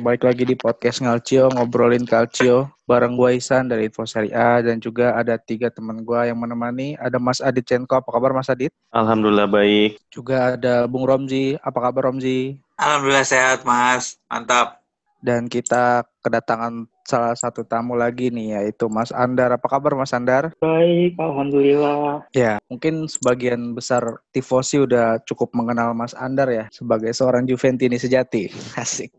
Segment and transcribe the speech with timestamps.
[0.00, 2.72] Balik lagi di podcast Ngalcio, ngobrolin Calcio.
[2.88, 6.96] Bareng gue Isan dari Info Serie A dan juga ada tiga teman gue yang menemani.
[6.96, 8.72] Ada Mas Adit Cenko, apa kabar Mas Adit?
[8.96, 10.00] Alhamdulillah baik.
[10.08, 12.56] Juga ada Bung Romzi, apa kabar Romzi?
[12.80, 14.80] Alhamdulillah sehat Mas, mantap.
[15.20, 19.50] Dan kita kedatangan salah satu tamu lagi nih yaitu Mas Andar.
[19.50, 20.54] Apa kabar Mas Andar?
[20.62, 22.22] Baik, alhamdulillah.
[22.30, 28.46] Ya, mungkin sebagian besar tifosi udah cukup mengenal Mas Andar ya sebagai seorang Juventini sejati.
[28.78, 29.10] Asik.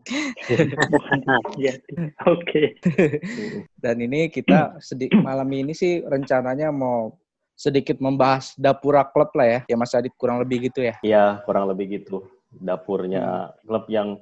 [1.60, 1.76] Ya,
[2.26, 2.78] Oke.
[3.76, 7.12] Dan ini kita sedikit malam ini sih rencananya mau
[7.52, 9.60] sedikit membahas dapura klub lah ya.
[9.68, 10.96] Ya Mas Adit kurang lebih gitu ya.
[11.04, 12.24] Iya, kurang lebih gitu.
[12.52, 14.18] Dapurnya klub yang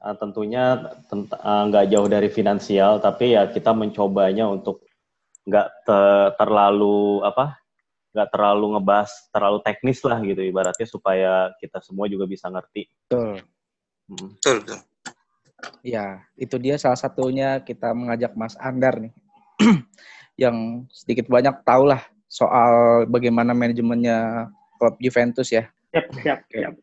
[0.00, 4.84] uh, tentunya tent- uh, nggak jauh dari finansial, tapi ya kita mencobanya untuk
[5.44, 7.60] nggak te- terlalu apa,
[8.16, 12.88] nggak terlalu ngebahas terlalu teknis lah gitu ibaratnya supaya kita semua juga bisa ngerti.
[13.06, 13.44] Betul.
[14.10, 14.28] Hmm.
[14.36, 14.78] Betul, betul.
[15.84, 19.12] Ya, itu dia salah satunya kita mengajak Mas Andar nih.
[20.40, 24.48] yang sedikit banyak tahu lah soal bagaimana manajemennya
[24.80, 25.68] klub Juventus ya.
[25.92, 26.74] Siap, siap, siap.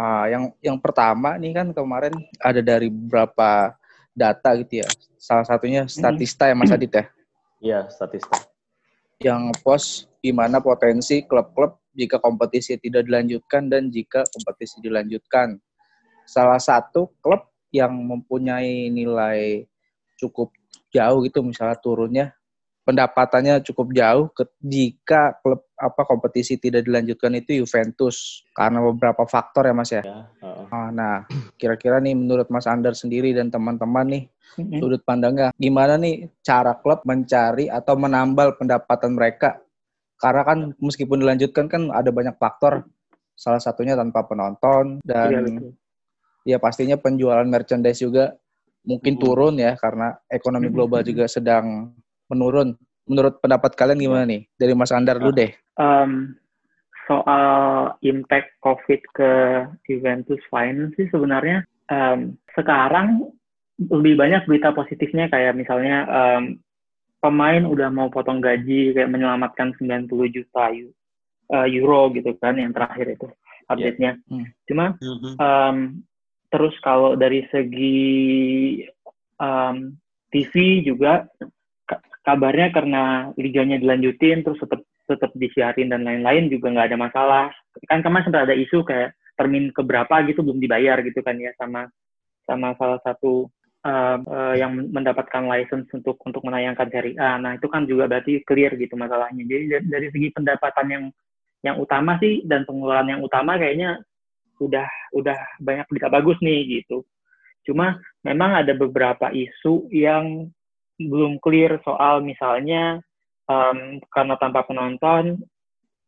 [0.00, 3.76] Ah, yang yang pertama nih kan kemarin ada dari beberapa
[4.16, 4.88] data gitu ya.
[5.20, 7.04] Salah satunya Statista ya Mas Adit ya.
[7.60, 8.48] Iya, statistik.
[9.20, 15.60] Yang post di mana potensi klub-klub jika kompetisi tidak dilanjutkan dan jika kompetisi dilanjutkan.
[16.24, 19.68] Salah satu klub yang mempunyai nilai
[20.16, 20.48] cukup
[20.88, 22.26] jauh gitu misalnya turunnya
[22.90, 29.70] pendapatannya cukup jauh ke- jika klub apa kompetisi tidak dilanjutkan itu Juventus karena beberapa faktor
[29.70, 30.02] ya Mas ya.
[30.02, 31.22] Ya, uh, Ah, Nah,
[31.54, 34.24] kira-kira nih menurut Mas Andar sendiri dan teman-teman nih
[34.82, 39.62] sudut pandangnya gimana nih cara klub mencari atau menambal pendapatan mereka
[40.18, 42.84] karena kan meskipun dilanjutkan kan ada banyak faktor
[43.38, 45.72] salah satunya tanpa penonton dan betul.
[46.44, 48.36] ya pastinya penjualan merchandise juga
[48.84, 49.22] mungkin Mhm.
[49.22, 51.94] turun ya karena ekonomi global juga sedang
[52.30, 52.78] menurun
[53.10, 56.36] menurut pendapat kalian gimana nih dari Mas Andar dulu deh Em,
[57.08, 57.44] soal
[58.04, 59.32] impact COVID ke
[59.88, 63.26] Juventus Finance sih sebenarnya em, sekarang
[63.80, 66.60] lebih banyak berita positifnya kayak misalnya em,
[67.20, 73.20] pemain udah mau potong gaji kayak menyelamatkan 90 juta eh, euro gitu kan yang terakhir
[73.20, 73.28] itu
[73.70, 74.18] update-nya.
[74.26, 74.46] Hmm.
[74.66, 75.32] Cuma Mhm.
[75.38, 75.76] Um,
[76.50, 78.02] terus kalau dari segi
[79.38, 79.94] um,
[80.34, 81.30] TV juga
[82.30, 83.02] kabarnya karena
[83.34, 87.44] liganya dilanjutin terus tetap tetap disiarin dan lain-lain juga nggak ada masalah.
[87.90, 91.90] Kan kemarin sempat ada isu kayak termin keberapa gitu belum dibayar gitu kan ya sama
[92.46, 93.50] sama salah satu
[93.82, 97.40] um, uh, yang mendapatkan license untuk untuk menayangkan seri A.
[97.40, 99.42] Nah itu kan juga berarti clear gitu masalahnya.
[99.42, 101.04] Jadi da- dari segi pendapatan yang
[101.60, 104.00] yang utama sih dan pengeluaran yang utama kayaknya
[104.60, 107.04] udah udah banyak berita bagus nih gitu.
[107.64, 110.48] Cuma memang ada beberapa isu yang
[111.00, 113.00] belum clear soal misalnya
[113.48, 115.40] em, karena tanpa penonton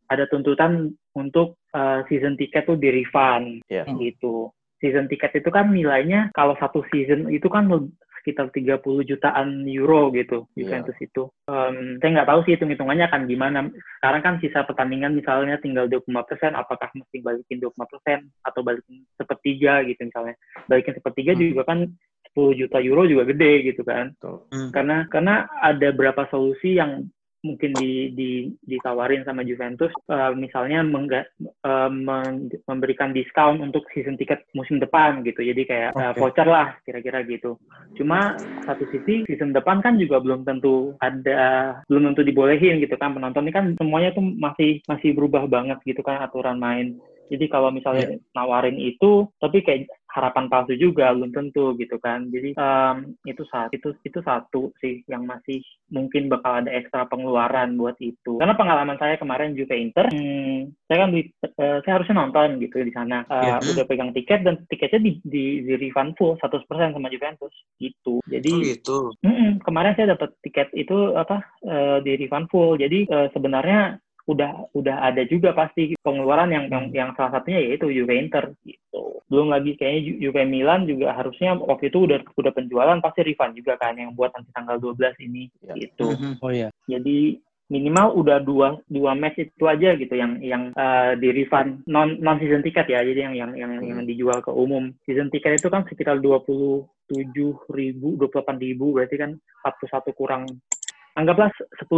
[0.07, 3.89] ada tuntutan untuk eh, season tiket tuh di refund Iya.
[3.97, 4.53] gitu.
[4.77, 7.65] Season tiket itu kan nilainya kalau satu season itu kan
[8.23, 10.63] sekitar 30 jutaan euro gitu Iya.
[10.63, 11.27] Juventus itu.
[11.49, 13.67] Em, saya nggak tahu sih hitung-hitungannya kan gimana.
[13.99, 20.07] Sekarang kan sisa pertandingan misalnya tinggal 25%, apakah mesti balikin 25% atau balikin sepertiga gitu
[20.07, 20.37] misalnya.
[20.69, 21.41] Balikin sepertiga Hmm.
[21.41, 21.79] juga kan
[22.33, 24.17] 10 juta euro juga gede gitu kan.
[24.17, 24.49] Tuh.
[24.49, 24.73] Hmm.
[24.73, 27.05] Karena karena ada beberapa solusi yang
[27.43, 28.31] mungkin di, di,
[28.63, 31.27] ditawarin sama Juventus, eh, misalnya mengga,
[31.91, 35.43] men- memberikan diskon untuk season tiket musim depan gitu.
[35.43, 36.19] Jadi kayak eh, Oke.
[36.23, 37.59] voucher lah kira-kira gitu.
[37.99, 43.13] Cuma satu sisi season depan kan juga belum tentu ada belum tentu dibolehin gitu kan
[43.13, 46.97] penonton ini kan semuanya tuh masih masih berubah banget gitu kan aturan main.
[47.31, 52.29] Jadi kalau misalnya nawarin itu, tapi kayak harapan palsu juga belum tentu gitu kan.
[52.29, 57.81] Jadi em, itu satu itu itu satu sih yang masih mungkin bakal ada ekstra pengeluaran
[57.81, 58.37] buat itu.
[58.37, 62.77] Karena pengalaman saya kemarin Juve Inter, hmm, saya kan beli- eh, saya harusnya nonton gitu
[62.85, 63.25] di sana.
[63.29, 63.57] Eh, Iya.
[63.65, 68.21] Udah pegang tiket dan tiketnya di di, di refund full 100% sama Juventus gitu.
[68.29, 68.99] Jadi Oh gitu.
[69.25, 72.77] Mm-mm, kemarin saya dapat tiket itu apa eh, di refund full.
[72.77, 73.97] Jadi eh, sebenarnya
[74.33, 79.21] udah udah ada juga pasti pengeluaran yang yang, yang salah satunya yaitu Juve Inter gitu.
[79.29, 83.55] Belum lagi kayaknya Ju- Juve Milan juga harusnya waktu itu udah udah penjualan pasti refund
[83.55, 85.75] juga kan yang buat nanti tanggal 12 ini Ya.
[85.77, 86.17] gitu.
[86.17, 86.41] Mhm.
[86.41, 87.39] oh iya Jadi
[87.69, 92.37] minimal udah dua dua match itu aja gitu yang yang eh, di refund non non
[92.37, 93.89] season tiket ya jadi yang yang yang, Hmm.
[93.89, 98.45] yang dijual ke umum season tiket itu kan sekitar dua puluh tujuh ribu dua puluh
[98.45, 99.31] delapan ribu berarti kan
[99.65, 100.43] 41 kurang
[101.13, 101.53] anggaplah
[101.85, 101.93] 10.000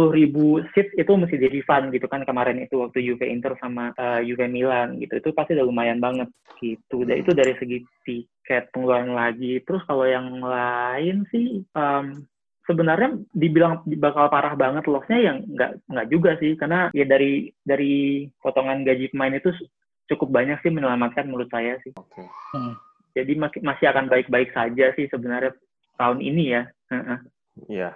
[0.75, 4.51] seat itu mesti di refund gitu kan kemarin itu waktu Juve Inter sama uh, Juve
[4.51, 6.27] Milan gitu itu pasti udah lumayan banget
[6.59, 12.27] gitu dan itu dari segi tiket pengeluaran lagi terus kalau yang lain sih um,
[12.67, 18.25] sebenarnya dibilang bakal parah banget lossnya yang nggak nggak juga sih karena ya dari dari
[18.41, 19.53] potongan gaji pemain itu
[20.11, 21.93] cukup banyak sih menyelamatkan menurut saya sih.
[21.97, 22.21] Oke.
[22.21, 22.27] Okay.
[22.53, 22.75] Hmm.
[23.15, 25.55] Jadi masih akan baik-baik saja sih sebenarnya
[25.95, 26.63] tahun ini ya.
[26.91, 27.09] Iya.
[27.71, 27.93] Yeah.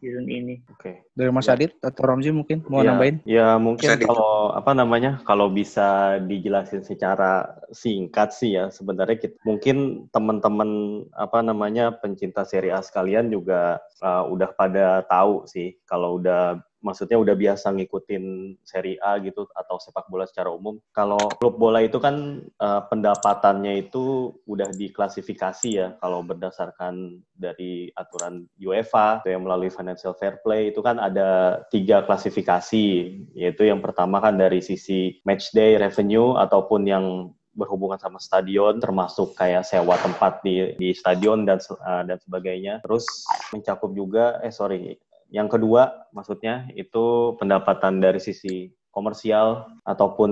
[0.00, 0.64] Season ini.
[0.72, 0.80] Oke.
[0.80, 0.94] Okay.
[1.12, 1.52] Dari Mas ya.
[1.52, 3.16] Adit atau Ramzi mungkin mau ya, nambahin?
[3.28, 10.08] Ya mungkin kalau apa namanya kalau bisa dijelasin secara singkat sih ya sebenarnya kita, mungkin
[10.08, 16.56] teman-teman apa namanya pencinta seri A sekalian juga uh, udah pada tahu sih kalau udah
[16.80, 20.80] maksudnya udah biasa ngikutin seri A gitu atau sepak bola secara umum.
[20.92, 28.48] Kalau klub bola itu kan uh, pendapatannya itu udah diklasifikasi ya kalau berdasarkan dari aturan
[28.60, 32.84] UEFA yang melalui financial fair play itu kan ada tiga klasifikasi
[33.32, 37.06] yaitu yang pertama kan dari sisi match day revenue ataupun yang
[37.50, 43.26] berhubungan sama stadion termasuk kayak sewa tempat di di stadion dan uh, dan sebagainya terus
[43.50, 44.94] mencakup juga eh sorry
[45.30, 50.30] yang kedua, maksudnya itu pendapatan dari sisi komersial ataupun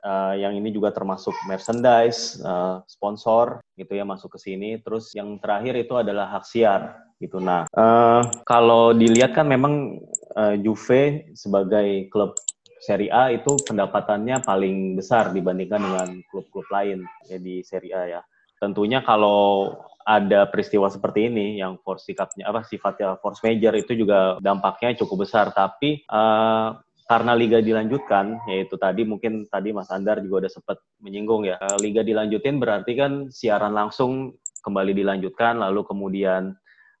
[0.00, 4.80] uh, yang ini juga termasuk merchandise, uh, sponsor gitu ya masuk ke sini.
[4.80, 7.36] Terus yang terakhir itu adalah hak siar gitu.
[7.38, 10.00] Nah, uh, kalau dilihat kan memang
[10.34, 12.32] uh, Juve sebagai klub
[12.78, 18.20] Serie A itu pendapatannya paling besar dibandingkan dengan klub-klub lain ya di Serie A ya.
[18.58, 19.76] Tentunya kalau
[20.08, 25.28] ada peristiwa seperti ini yang force sikapnya apa sifatnya force major itu juga dampaknya cukup
[25.28, 25.52] besar.
[25.52, 26.72] Tapi uh,
[27.08, 31.76] karena liga dilanjutkan yaitu tadi mungkin tadi Mas Andar juga udah sempat menyinggung ya uh,
[31.80, 36.52] liga dilanjutin berarti kan siaran langsung kembali dilanjutkan lalu kemudian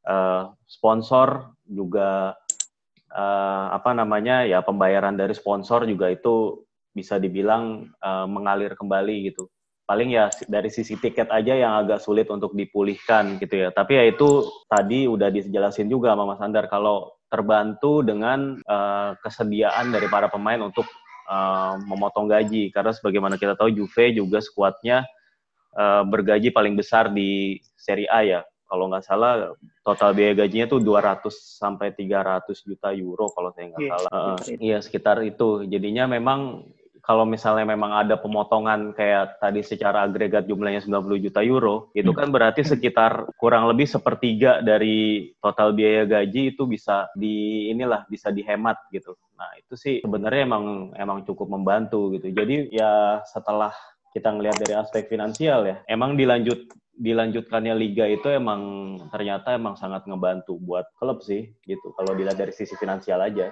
[0.08, 2.32] uh, sponsor juga
[3.12, 6.64] uh, apa namanya ya pembayaran dari sponsor juga itu
[6.96, 9.52] bisa dibilang uh, mengalir kembali gitu
[9.88, 13.68] paling ya dari sisi tiket aja yang agak sulit untuk dipulihkan gitu ya.
[13.72, 19.88] Tapi ya itu tadi udah dijelasin juga sama Mas Andar kalau terbantu dengan uh, kesediaan
[19.88, 20.84] dari para pemain untuk
[21.24, 25.08] uh, memotong gaji karena sebagaimana kita tahu Juve juga skuadnya
[25.72, 28.40] uh, bergaji paling besar di Serie A ya.
[28.68, 33.80] Kalau nggak salah total biaya gajinya tuh 200 sampai 300 juta euro kalau saya nggak
[33.80, 34.10] yeah, salah.
[34.12, 35.64] Uh, iya sekitar itu.
[35.64, 36.68] Jadinya memang
[37.08, 42.28] kalau misalnya memang ada pemotongan kayak tadi secara agregat jumlahnya 90 juta euro, itu kan
[42.28, 48.76] berarti sekitar kurang lebih sepertiga dari total biaya gaji itu bisa di inilah bisa dihemat
[48.92, 49.16] gitu.
[49.40, 52.28] Nah, itu sih sebenarnya emang emang cukup membantu gitu.
[52.28, 53.72] Jadi ya setelah
[54.12, 58.60] kita ngelihat dari aspek finansial ya, emang dilanjut dilanjutkannya liga itu emang
[59.08, 61.88] ternyata emang sangat ngebantu buat klub sih gitu.
[61.96, 63.48] Kalau dilihat dari sisi finansial aja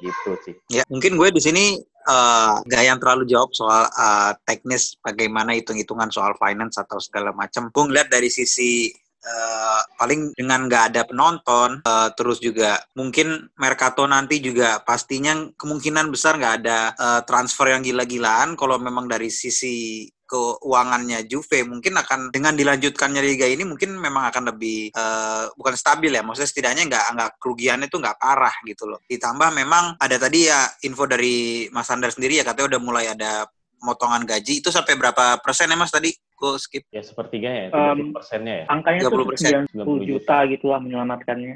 [0.00, 0.54] gitu sih.
[0.72, 1.64] Ya, mungkin gue di sini
[2.08, 7.68] uh, gak yang terlalu jawab soal uh, teknis bagaimana hitung-hitungan soal finance atau segala macam.
[7.70, 8.90] Gue ngeliat dari sisi
[9.24, 16.08] uh, paling dengan nggak ada penonton, uh, terus juga mungkin Mercato nanti juga pastinya kemungkinan
[16.08, 18.56] besar nggak ada uh, transfer yang gila-gilaan.
[18.56, 24.54] Kalau memang dari sisi keuangannya Juve mungkin akan dengan dilanjutkannya liga ini mungkin memang akan
[24.54, 29.02] lebih uh, bukan stabil ya maksudnya setidaknya nggak nggak kerugiannya itu nggak parah gitu loh
[29.10, 33.50] ditambah memang ada tadi ya info dari Mas Andar sendiri ya katanya udah mulai ada
[33.80, 36.12] potongan gaji itu sampai berapa persen ya Mas tadi?
[36.40, 36.88] Gue skip.
[36.88, 38.66] Ya sepertiga ya, 30 persennya ya.
[38.72, 39.50] Angkanya 30 persen.
[39.76, 41.54] 90 juta gitu lah menyelamatkannya.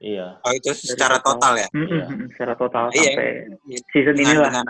[0.00, 0.40] Iya.
[0.40, 1.68] Oh itu secara total, ya?
[1.76, 2.18] Mm -hmm.
[2.32, 3.12] Secara total iya.
[3.12, 3.28] sampai
[3.68, 3.78] iya.
[3.92, 4.48] season ini lah.
[4.48, 4.64] Dengan,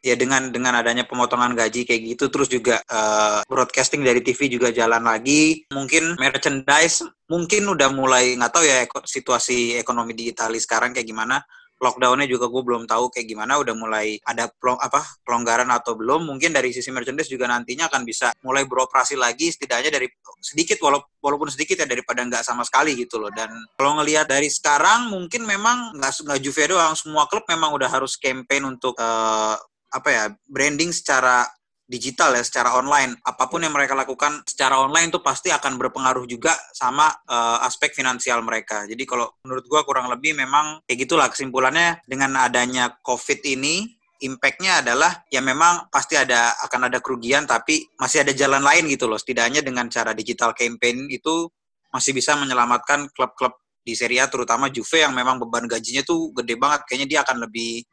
[0.00, 4.72] ya dengan dengan adanya pemotongan gaji kayak gitu, terus juga uh, broadcasting dari TV juga
[4.72, 5.68] jalan lagi.
[5.68, 11.42] Mungkin merchandise mungkin udah mulai nggak tahu ya situasi ekonomi di Italia sekarang kayak gimana
[11.76, 16.24] lockdownnya juga gue belum tahu kayak gimana udah mulai ada pelong, apa pelonggaran atau belum
[16.24, 20.08] mungkin dari sisi merchandise juga nantinya akan bisa mulai beroperasi lagi setidaknya dari
[20.40, 20.80] sedikit
[21.20, 23.28] walaupun sedikit ya daripada nggak sama sekali gitu loh.
[23.28, 27.88] Dan kalau ngelihat dari sekarang mungkin memang nggak nggak Juve doang semua klub memang udah
[27.92, 29.56] harus campaign untuk uh,
[29.92, 31.46] apa ya branding secara
[31.86, 33.16] digital ya secara online.
[33.22, 37.94] Apa pun yang mereka lakukan secara online itu pasti akan berpengaruh juga sama uh, aspek
[37.94, 38.84] finansial mereka.
[38.84, 44.80] Jadi kalau menurut gua kurang lebih memang kayak gitulah kesimpulannya dengan adanya covid ini impactnya
[44.80, 49.16] adalah ya memang pasti ada akan ada kerugian tapi masih ada jalan lain gitu loh.
[49.16, 51.48] Setidaknya dengan cara digital campaign itu
[51.94, 56.58] masih bisa menyelamatkan klub-klub di Serie A terutama Juve yang memang beban gajinya tuh gede
[56.58, 56.82] banget.
[56.90, 57.86] Kayaknya dia akan lebih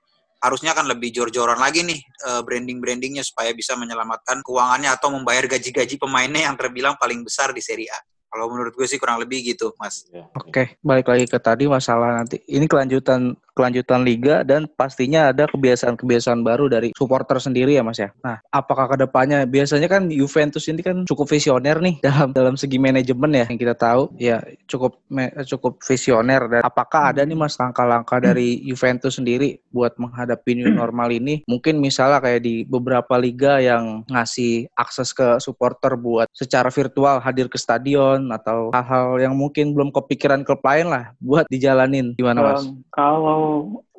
[0.44, 5.96] harusnya akan lebih jor-joran lagi nih uh, branding-brandingnya supaya bisa menyelamatkan keuangannya atau membayar gaji-gaji
[5.96, 8.00] pemainnya yang terbilang paling besar di Serie A.
[8.34, 10.10] Kalau menurut gue sih kurang lebih gitu, Mas.
[10.10, 12.42] Ya, Oke, balik lagi ke tadi masalah nanti.
[12.50, 18.10] Ini kelanjutan kelanjutan liga dan pastinya ada kebiasaan-kebiasaan baru dari supporter sendiri ya Mas ya.
[18.26, 22.82] Nah, apakah ke depannya biasanya kan Juventus ini kan cukup visioner nih dalam dalam segi
[22.82, 27.56] manajemen ya yang kita tahu ya cukup me- cukup visioner dan apakah ada nih Mas
[27.62, 31.46] langkah-langkah dari Juventus sendiri buat menghadapi new normal ini?
[31.46, 37.46] Mungkin misalnya kayak di beberapa liga yang ngasih akses ke supporter buat secara virtual hadir
[37.46, 42.64] ke stadion atau hal-hal yang mungkin belum kepikiran klub lain lah buat dijalanin gimana Mas?
[42.64, 43.42] Um, kalau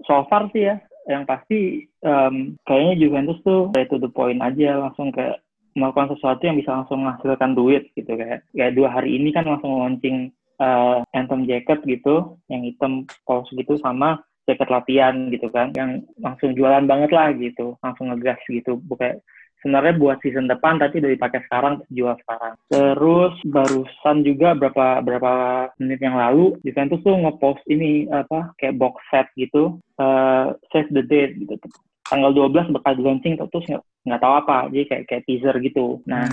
[0.07, 4.81] so far sih ya, yang pasti um, kayaknya Juventus tuh kayak to the point aja
[4.81, 9.35] langsung kayak melakukan sesuatu yang bisa langsung menghasilkan duit gitu kayak kayak dua hari ini
[9.35, 10.31] kan langsung launching
[10.63, 16.55] uh, anthem jacket gitu yang hitam kaos gitu sama jaket latihan gitu kan yang langsung
[16.55, 19.19] jualan banget lah gitu langsung ngegas gitu bukan
[19.65, 22.53] sebenarnya buat season depan tapi udah dipakai sekarang jual sekarang.
[22.69, 25.33] Terus barusan juga berapa berapa
[25.81, 29.81] menit yang lalu Juventus tuh ngepost ini apa kayak box set gitu.
[29.97, 31.57] Uh, save the date gitu.
[32.05, 33.65] Tanggal 12 bakal di launching terus
[34.05, 34.69] nggak tahu apa.
[34.69, 36.05] Jadi kayak kayak teaser gitu.
[36.05, 36.29] Nah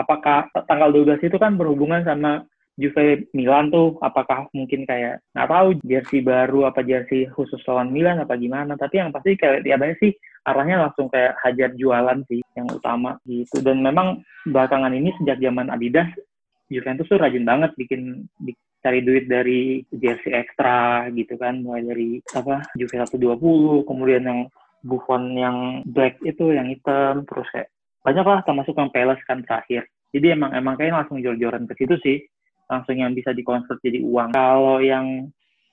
[0.00, 2.48] apakah tanggal 12 itu kan berhubungan sama
[2.80, 8.24] Juve Milan tuh apakah mungkin kayak nggak tahu jersey baru apa jersey khusus lawan Milan
[8.24, 8.80] apa gimana.
[8.80, 10.16] Tapi yang pasti kayak tiapanya sih
[10.48, 13.60] arahnya langsung kayak hajar jualan sih yang utama gitu.
[13.60, 16.08] Dan memang belakangan ini sejak zaman Adidas
[16.72, 21.60] Juventus tuh rajin banget bikin, bikin cari duit dari jersey ekstra gitu kan.
[21.60, 24.40] Mulai dari apa Juve 120 kemudian yang
[24.80, 27.68] Buffon yang black itu yang hitam terus kayak
[28.00, 29.84] banyak lah termasuk yang Palace kan terakhir.
[30.10, 32.18] Jadi emang emang kayak langsung jor-joran ke situ sih
[32.70, 35.26] langsung yang bisa dikonvert jadi uang kalau yang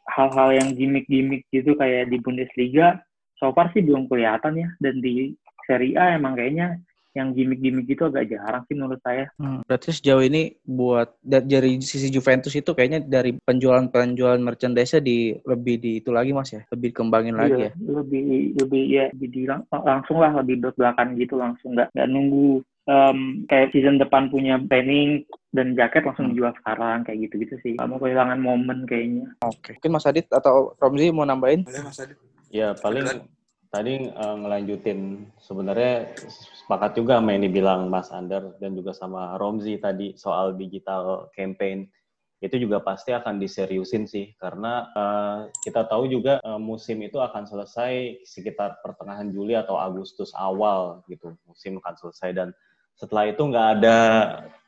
[0.09, 2.97] hal-hal yang gimmick-gimmick gitu kayak di Bundesliga
[3.37, 5.37] so far sih belum kelihatan ya dan di
[5.67, 6.81] Serie A emang kayaknya
[7.17, 9.25] yang gimmick-gimmick gitu agak jarang sih menurut saya.
[9.41, 15.81] Hmm, berarti sejauh ini buat dari sisi Juventus itu kayaknya dari penjualan-penjualan merchandise-nya di lebih
[15.81, 17.71] di itu lagi Mas ya, lebih kembangin iya, lagi ya.
[17.73, 18.23] Lebih
[18.61, 23.43] lebih ya lebih lang langsung lah lebih belak belakan gitu langsung nggak nggak nunggu um,
[23.51, 27.73] kayak season depan punya planning dan jaket langsung dijual sekarang kayak gitu-gitu sih.
[27.77, 29.27] Kamu kehilangan momen kayaknya.
[29.43, 29.77] Oke.
[29.77, 31.67] Mungkin Mas Adit atau Romzi mau nambahin?
[31.67, 32.17] Boleh Mas Adit.
[32.47, 33.27] Ya paling
[33.67, 36.15] tadi uh, ngelanjutin sebenarnya
[36.63, 41.91] sepakat juga sama yang dibilang Mas Ander dan juga sama Romzi tadi soal digital campaign
[42.37, 47.49] itu juga pasti akan diseriusin sih karena uh, kita tahu juga uh, musim itu akan
[47.49, 52.53] selesai sekitar pertengahan Juli atau Agustus awal gitu musim akan selesai dan
[52.97, 53.97] setelah itu nggak ada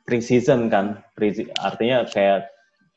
[0.06, 1.02] pre-season kan.
[1.62, 2.50] Artinya kayak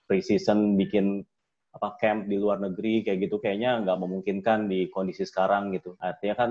[0.04, 1.24] pre-season bikin
[1.72, 5.96] apa camp di luar negeri kayak gitu kayaknya nggak memungkinkan di kondisi sekarang gitu.
[5.98, 6.50] Artinya kan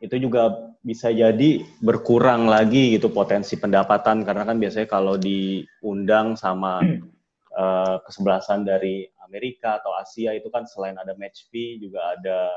[0.00, 4.24] itu juga bisa jadi berkurang lagi gitu potensi pendapatan.
[4.24, 6.80] Karena kan biasanya kalau diundang sama
[7.52, 12.48] uh, kesebelasan dari Amerika atau Asia itu kan selain ada match fee juga ada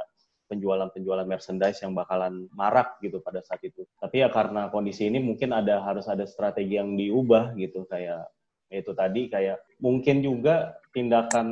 [0.50, 3.86] penjualan-penjualan merchandise yang bakalan marak gitu pada saat itu.
[4.02, 8.28] Tapi ya karena kondisi ini mungkin ada harus ada strategi yang diubah gitu kayak
[8.70, 11.48] itu tadi kayak mungkin juga tindakan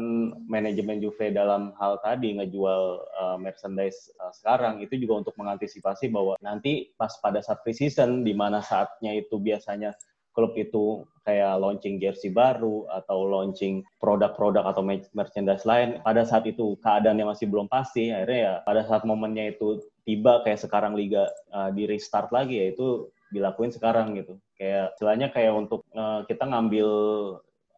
[0.45, 2.83] manajemen Juve dalam hal tadi ngejual
[3.17, 8.37] uh, merchandise uh, sekarang itu juga untuk mengantisipasi bahwa nanti pas pada saat preseason di
[8.37, 9.97] mana saatnya itu biasanya
[10.37, 16.77] klub itu kayak launching jersey baru atau launching produk-produk atau merchandise lain pada saat itu
[16.85, 21.73] keadaannya masih belum pasti akhirnya ya pada saat momennya itu tiba kayak sekarang liga uh,
[21.73, 24.37] di restart lagi ya itu dilakuin sekarang gitu.
[24.55, 26.87] Kayak istilahnya kayak untuk uh, kita ngambil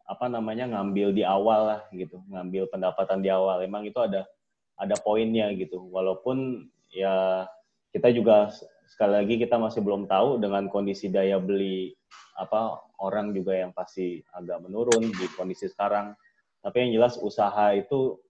[0.04, 3.64] apa namanya ngambil di awal lah gitu ngambil pendapatan di awal.
[3.64, 4.28] Emang itu ada
[4.78, 5.90] ada poinnya gitu.
[5.90, 7.48] Walaupun ya
[7.90, 8.54] kita juga
[8.86, 11.98] sekali lagi kita masih belum tahu dengan kondisi daya beli
[12.38, 16.14] apa orang juga yang pasti agak menurun di kondisi sekarang
[16.60, 18.20] tapi yang jelas usaha itu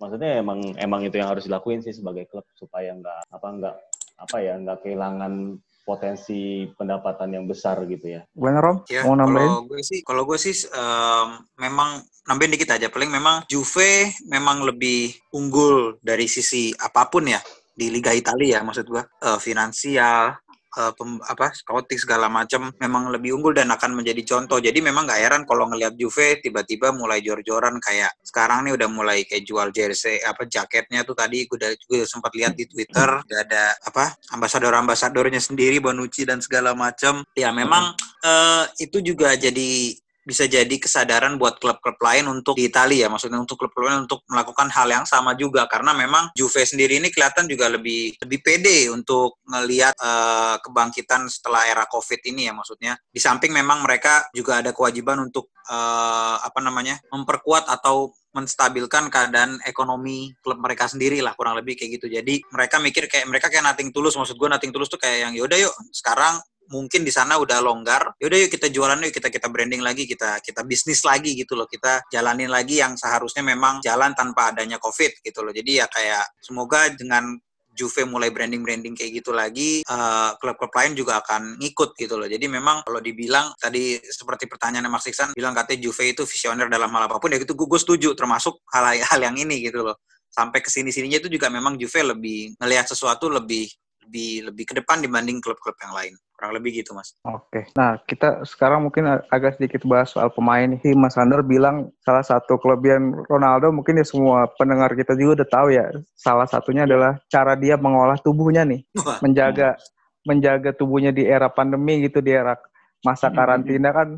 [0.00, 3.76] maksudnya emang emang itu yang harus dilakuin sih sebagai klub supaya nggak apa nggak
[4.20, 5.58] apa ya nggak kehilangan
[5.90, 8.22] potensi pendapatan yang besar gitu ya.
[8.30, 8.76] Gimana Rom?
[8.86, 9.48] Ya, Mau nambahin?
[9.50, 12.86] Kalau gue sih, kalau gue sih um, memang nambahin dikit aja.
[12.92, 17.42] Paling memang Juve memang lebih unggul dari sisi apa pun ya
[17.74, 19.02] di Liga Italia ya maksud gue.
[19.18, 20.38] Uh, finansial,
[20.76, 24.62] uh, pem, apa scouting segala macam memang lebih unggul dan akan menjadi contoh.
[24.62, 29.26] Jadi memang nggak heran kalau ngelihat Juve tiba-tiba mulai jor-joran kayak sekarang nih udah mulai
[29.26, 33.38] kayak jual jersey apa jaketnya tuh tadi gue udah gue sempat lihat di Twitter udah
[33.46, 37.26] ada apa ambasador-ambasadornya sendiri Bonucci dan segala macam.
[37.34, 43.06] Ya memang uh, itu juga jadi bisa jadi kesadaran buat klub-klub lain untuk di Italia
[43.06, 43.08] ya.
[43.08, 45.64] Maksudnya untuk klub-klub lain untuk melakukan hal yang sama juga.
[45.66, 51.64] Karena memang Juve sendiri ini kelihatan juga lebih lebih pede untuk melihat uh, kebangkitan setelah
[51.66, 52.52] era Covid ini ya.
[52.52, 59.10] Maksudnya di samping memang mereka juga ada kewajiban untuk uh, apa namanya memperkuat atau menstabilkan
[59.10, 62.06] keadaan ekonomi klub mereka sendiri lah kurang lebih kayak gitu.
[62.06, 64.14] Jadi mereka mikir kayak mereka kayak nating tulus.
[64.14, 66.38] Maksud gue nating tulus tuh kayak yang yaudah yuk sekarang
[66.70, 70.38] mungkin di sana udah longgar yaudah yuk kita jualan yuk kita kita branding lagi kita
[70.40, 75.10] kita bisnis lagi gitu loh kita jalanin lagi yang seharusnya memang jalan tanpa adanya covid
[75.20, 77.36] gitu loh jadi ya kayak semoga dengan
[77.80, 82.28] Juve mulai branding-branding kayak gitu lagi, uh, klub-klub lain juga akan ngikut gitu loh.
[82.28, 86.92] Jadi memang kalau dibilang tadi seperti pertanyaan Mas Iksan bilang katanya Juve itu visioner dalam
[86.92, 89.96] hal apa pun, ya itu gue setuju termasuk hal-hal yang ini gitu loh.
[90.28, 93.70] Sampai ke sini sininya itu juga memang Juve lebih ngelihat sesuatu lebih
[94.10, 97.14] lebih lebih ke depan dibanding klub-klub yang lain kurang lebih gitu mas.
[97.22, 100.96] Oke, nah kita sekarang mungkin agak sedikit bahas soal pemain nih.
[100.96, 105.68] Mas Ander bilang salah satu kelebihan Ronaldo mungkin ya semua pendengar kita juga udah tahu
[105.76, 105.84] ya.
[106.16, 108.80] Salah satunya adalah cara dia mengolah tubuhnya nih,
[109.20, 109.76] menjaga
[110.24, 112.56] menjaga tubuhnya di era pandemi gitu di era
[113.04, 113.36] masa hmm.
[113.36, 114.08] karantina kan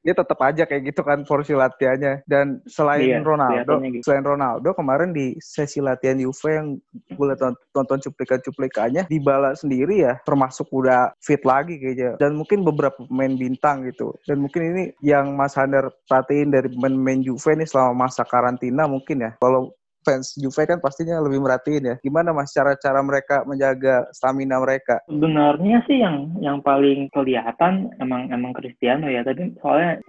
[0.00, 2.24] dia tetap aja kayak gitu kan porsi latihannya.
[2.24, 4.04] Dan selain iya, Ronaldo gitu.
[4.04, 6.68] selain Ronaldo kemarin di sesi latihan Juve yang
[7.12, 7.26] gue
[7.72, 12.16] tonton, cuplikan-cuplikannya Dybala sendiri ya termasuk udah fit lagi kayaknya.
[12.16, 14.16] Dan mungkin beberapa pemain bintang gitu.
[14.24, 19.24] Dan mungkin ini yang Mas Hander perhatiin dari pemain-pemain Juve nih selama masa karantina mungkin
[19.24, 19.30] ya.
[19.40, 19.72] Kalau
[20.04, 21.96] fans Juve kan pastinya lebih merhatiin ya.
[22.00, 25.00] Gimana mas cara-cara mereka menjaga stamina mereka?
[25.06, 29.24] Sebenarnya sih yang yang paling kelihatan emang emang Cristiano ya.
[29.24, 30.00] Tapi soalnya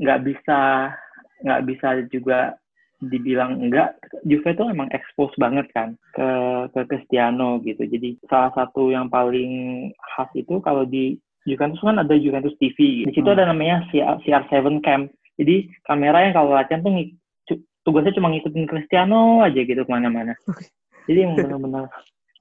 [0.00, 0.60] nggak um, bisa
[1.40, 2.60] nggak bisa juga
[3.00, 3.96] dibilang enggak
[4.28, 6.28] Juve itu emang expose banget kan ke
[6.76, 11.16] ke Cristiano gitu jadi salah satu yang paling khas itu kalau di
[11.48, 13.36] Juventus kan ada Juventus TV di situ hmm.
[13.40, 15.08] ada namanya CR7 Cam
[15.40, 16.92] jadi kamera yang kalau latihan tuh
[17.90, 20.38] tugasnya cuma ngikutin Cristiano aja gitu ke mana-mana.
[21.10, 21.90] Jadi yang benar-benar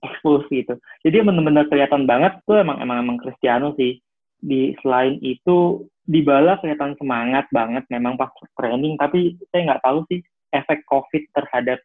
[0.05, 0.77] expose gitu.
[1.01, 3.97] Jadi benar-benar kelihatan banget tuh emang emang emang Cristiano sih.
[4.39, 8.93] Di selain itu di bala kelihatan semangat banget memang pas training.
[9.01, 10.21] Tapi saya nggak tahu sih
[10.53, 11.81] efek COVID terhadap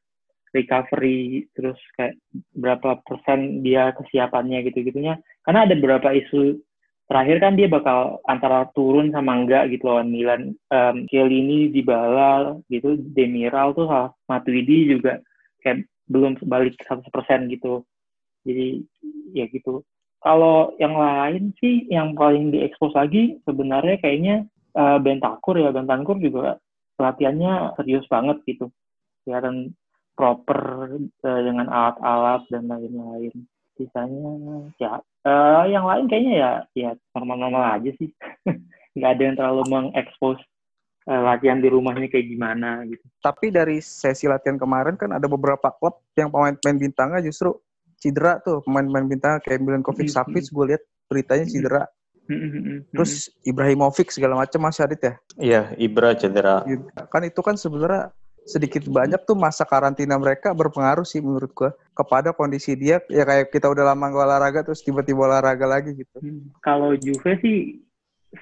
[0.55, 2.14] recovery terus kayak
[2.55, 5.16] berapa persen dia kesiapannya gitu-gitunya.
[5.42, 6.61] Karena ada beberapa isu
[7.09, 10.57] terakhir kan dia bakal antara turun sama enggak gitu lawan Milan.
[10.73, 13.88] Um, Chiellini, Dybala gitu, Demiral tuh
[14.29, 15.21] Matuidi juga
[15.61, 17.09] kayak belum balik 100%
[17.53, 17.85] gitu.
[18.45, 18.85] Jadi
[19.33, 19.85] ya gitu.
[20.25, 25.73] Kalau yang lain sih yang paling diekspos lagi sebenarnya kayaknya uh, Bentakur ya.
[25.73, 26.57] Bentakur juga
[26.97, 28.73] pelatihannya serius banget gitu.
[29.25, 29.77] Kelihatan
[30.17, 30.88] proper
[31.25, 33.35] uh, dengan alat-alat dan lain-lain.
[33.77, 38.13] Sisanya ya Uh, yang lain kayaknya ya ya normal-normal aja sih.
[38.97, 40.37] Nggak ada yang terlalu mengekspos
[41.09, 43.01] uh, latihan di rumahnya kayak gimana gitu.
[43.25, 47.57] Tapi dari sesi latihan kemarin kan ada beberapa klub yang pemain-pemain bintangnya justru
[47.97, 50.29] cedera tuh pemain-pemain bintang kayak Milankovic mm -hmm.
[50.29, 51.83] Savic gue lihat beritanya cedera.
[52.29, 52.77] Mm -hmm.
[52.93, 55.15] Terus Ibrahimovic segala macam Mas Adit ya?
[55.41, 56.69] Iya, Ibra cedera.
[57.09, 58.13] Kan itu kan sebenarnya
[58.44, 63.48] sedikit banyak tuh masa karantina mereka berpengaruh sih menurut gua kepada kondisi dia ya kayak
[63.48, 66.16] kita udah lama nggak olahraga terus tiba-tiba olahraga lagi gitu.
[66.20, 66.52] Hmm.
[66.61, 67.80] Kalau Juve sih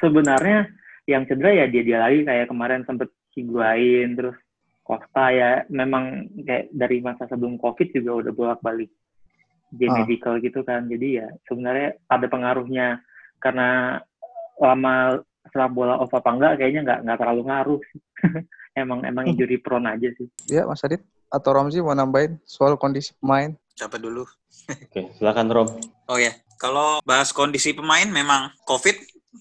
[0.02, 0.66] sebenarnya
[1.06, 4.36] yang cedera ya dia dia lagi kayak kemarin sempet Higuain terus
[4.82, 8.90] Costa ya memang kayak dari masa sebelum Covid juga udah bolak-balik
[9.70, 10.02] di ah.
[10.02, 10.90] medical gitu kan.
[10.90, 12.98] Jadi ya sebenarnya ada pengaruhnya
[13.38, 14.02] karena
[14.58, 18.00] lama setelah bola off apa enggak kayaknya nggak nggak terlalu ngaruh sih.
[18.72, 19.32] emang emang hmm.
[19.36, 20.28] injury prone aja sih.
[20.48, 23.56] Iya, Mas Adit atau Romzi mau nambahin soal kondisi pemain?
[23.72, 24.28] Siapa dulu?
[24.68, 25.68] Oke, silakan Rom.
[26.12, 28.96] Oh ya, kalau bahas kondisi pemain memang COVID,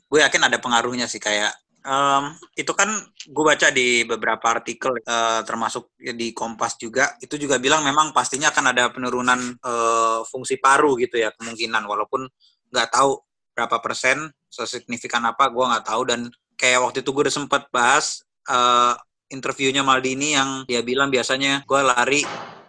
[0.08, 1.52] gue yakin ada pengaruhnya sih kayak
[1.86, 2.90] um, itu kan
[3.28, 8.50] gue baca di beberapa artikel uh, termasuk di Kompas juga itu juga bilang memang pastinya
[8.54, 12.26] akan ada penurunan uh, fungsi paru gitu ya kemungkinan walaupun
[12.72, 13.20] nggak tahu
[13.52, 18.24] berapa persen sesignifikan apa gue nggak tahu dan kayak waktu itu gue udah sempat bahas
[18.48, 18.96] uh,
[19.32, 22.22] interviewnya Maldini yang dia bilang biasanya gue lari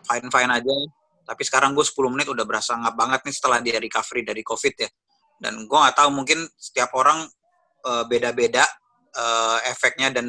[0.07, 0.77] fine fine aja.
[1.23, 4.75] Tapi sekarang gue 10 menit udah berasa ngap banget nih setelah dia recovery dari covid
[4.75, 4.91] ya.
[5.39, 7.27] Dan gue nggak tahu mungkin setiap orang
[7.87, 8.67] uh, beda-beda
[9.15, 10.27] uh, efeknya dan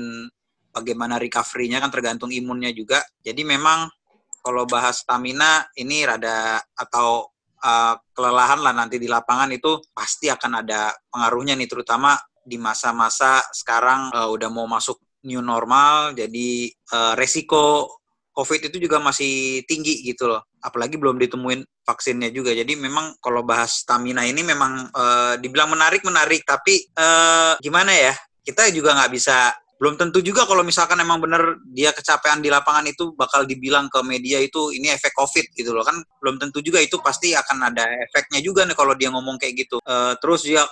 [0.73, 3.01] bagaimana recovery-nya kan tergantung imunnya juga.
[3.21, 3.89] Jadi memang
[4.43, 7.29] kalau bahas stamina ini rada atau
[7.63, 13.39] uh, kelelahan lah nanti di lapangan itu pasti akan ada pengaruhnya nih terutama di masa-masa
[13.55, 17.87] sekarang uh, udah mau masuk new normal, jadi uh, resiko
[18.33, 20.41] COVID itu juga masih tinggi gitu loh.
[20.57, 22.49] Apalagi belum ditemuin vaksinnya juga.
[22.49, 28.13] Jadi memang kalau bahas stamina ini memang uh, dibilang menarik menarik, tapi uh, gimana ya?
[28.43, 32.87] Kita juga nggak bisa belum tentu juga kalau misalkan emang bener dia kecapean di lapangan
[32.87, 36.79] itu bakal dibilang ke media itu ini efek covid gitu loh kan belum tentu juga
[36.79, 40.63] itu pasti akan ada efeknya juga nih kalau dia ngomong kayak gitu uh, terus dia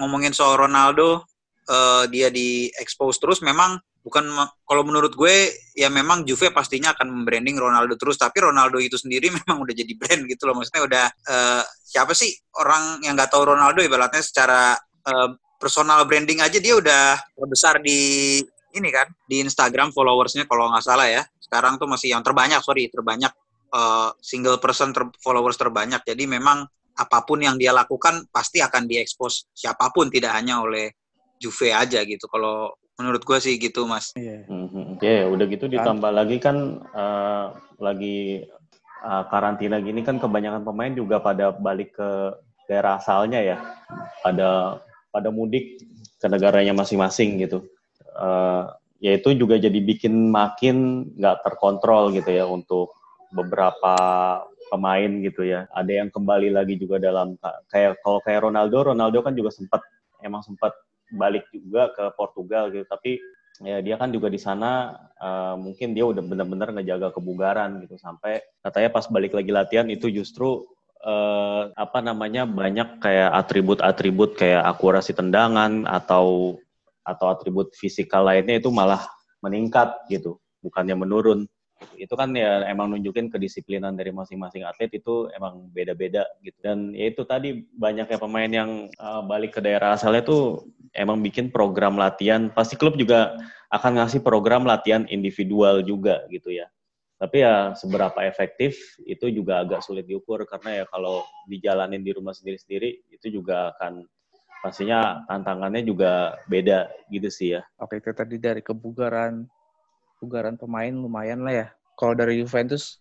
[0.00, 1.28] ngomongin soal Ronaldo
[1.68, 4.28] uh, dia di expose terus memang bukan
[4.68, 9.32] kalau menurut gue ya memang Juve pastinya akan membranding Ronaldo terus tapi Ronaldo itu sendiri
[9.40, 10.60] memang udah jadi brand gitu loh.
[10.60, 13.80] Maksudnya udah uh, siapa sih orang yang nggak tahu Ronaldo?
[13.80, 14.76] Ibaratnya secara
[15.08, 18.38] uh, personal branding aja dia udah terbesar di
[18.74, 21.24] ini kan di Instagram followersnya kalau nggak salah ya.
[21.40, 23.32] Sekarang tuh masih yang terbanyak sorry terbanyak
[23.72, 26.04] uh, single person ter followers terbanyak.
[26.04, 30.92] Jadi memang apa pun yang dia lakukan pasti akan diekspos siapa pun tidak hanya oleh
[31.40, 32.28] Juve aja gitu.
[32.30, 34.14] Kalau menurut gue sih gitu mas.
[34.14, 35.00] Iya yeah.
[35.02, 36.18] yeah, udah gitu ditambah kan.
[36.18, 36.56] lagi kan
[36.94, 38.46] uh, lagi
[39.02, 42.10] uh, karantina gini kan kebanyakan pemain juga pada balik ke
[42.70, 43.56] daerah asalnya ya
[44.22, 44.80] pada
[45.10, 45.82] pada mudik
[46.16, 47.66] ke negaranya masing-masing gitu
[48.16, 52.94] uh, ya itu juga jadi bikin makin nggak terkontrol gitu ya untuk
[53.34, 53.94] beberapa
[54.72, 55.68] pemain gitu ya.
[55.74, 57.36] Ada yang kembali lagi juga dalam
[57.68, 59.84] kayak kalau kayak Ronaldo, Ronaldo kan juga sempat
[60.24, 60.72] emang sempat
[61.14, 62.84] balik juga ke Portugal gitu.
[62.84, 63.22] Tapi
[63.62, 68.42] ya dia kan juga di sana uh, mungkin dia udah benar-benar ngejaga kebugaran gitu sampai
[68.66, 70.66] katanya pas balik lagi latihan itu justru
[71.06, 76.58] uh, apa namanya banyak kayak atribut-atribut kayak akurasi tendangan atau
[77.04, 79.04] atau atribut fisikal lainnya itu malah
[79.44, 81.44] meningkat gitu, bukannya menurun.
[81.96, 86.58] Itu kan ya emang nunjukin kedisiplinan dari masing-masing atlet itu emang beda-beda gitu.
[86.60, 91.48] Dan ya itu tadi banyaknya pemain yang uh, balik ke daerah asalnya tuh emang bikin
[91.52, 92.50] program latihan.
[92.50, 93.36] Pasti klub juga
[93.72, 96.70] akan ngasih program latihan individual juga gitu ya.
[97.14, 102.34] Tapi ya seberapa efektif itu juga agak sulit diukur karena ya kalau dijalanin di rumah
[102.34, 104.04] sendiri-sendiri itu juga akan
[104.64, 107.62] pastinya tantangannya juga beda gitu sih ya.
[107.76, 109.44] Oke, itu tadi dari kebugaran
[110.18, 111.66] kebugaran pemain lumayan lah ya.
[111.94, 112.98] Kalau dari Juventus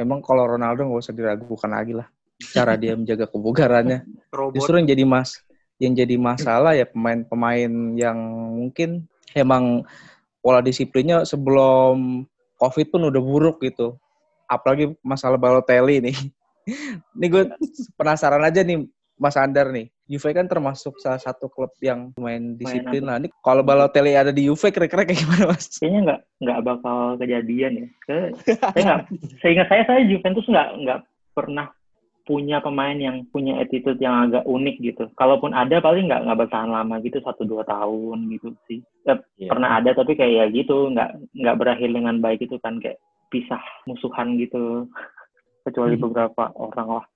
[0.00, 2.08] memang kalau Ronaldo nggak usah diragukan lagi lah
[2.52, 4.08] cara dia menjaga kebugarannya.
[4.32, 4.56] Robot.
[4.56, 5.36] Justru yang jadi mas
[5.80, 8.18] yang jadi masalah ya pemain-pemain yang
[8.52, 9.80] mungkin emang
[10.44, 12.28] pola disiplinnya sebelum
[12.60, 13.96] COVID pun udah buruk gitu.
[14.44, 16.16] Apalagi masalah Balotelli nih.
[17.16, 17.48] ini gue
[17.96, 18.84] penasaran aja nih
[19.20, 19.92] Mas Andar nih.
[20.10, 23.20] Juve kan termasuk salah satu klub yang main disiplin lah.
[23.20, 25.76] Ini kalau Balotelli ada di Juve kira-kira kayak gimana mas?
[25.76, 27.86] Kayaknya nggak nggak bakal kejadian ya.
[28.74, 29.00] saya nggak,
[29.38, 31.00] seingat saya saya Juventus nggak nggak
[31.36, 31.70] pernah
[32.26, 35.04] punya pemain yang punya attitude yang agak unik gitu.
[35.14, 38.80] Kalaupun ada paling nggak nggak bertahan lama gitu satu dua tahun gitu sih.
[39.06, 39.50] Ya, yeah.
[39.52, 43.60] Pernah ada tapi kayak ya gitu nggak nggak berakhir dengan baik itu kan kayak pisah
[43.86, 44.88] musuhan gitu.
[45.68, 46.04] Kecuali hmm.
[46.08, 47.06] beberapa orang lah.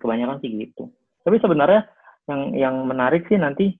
[0.00, 0.88] Kebanyakan sih gitu.
[1.28, 1.84] Tapi sebenarnya
[2.24, 3.76] yang yang menarik sih nanti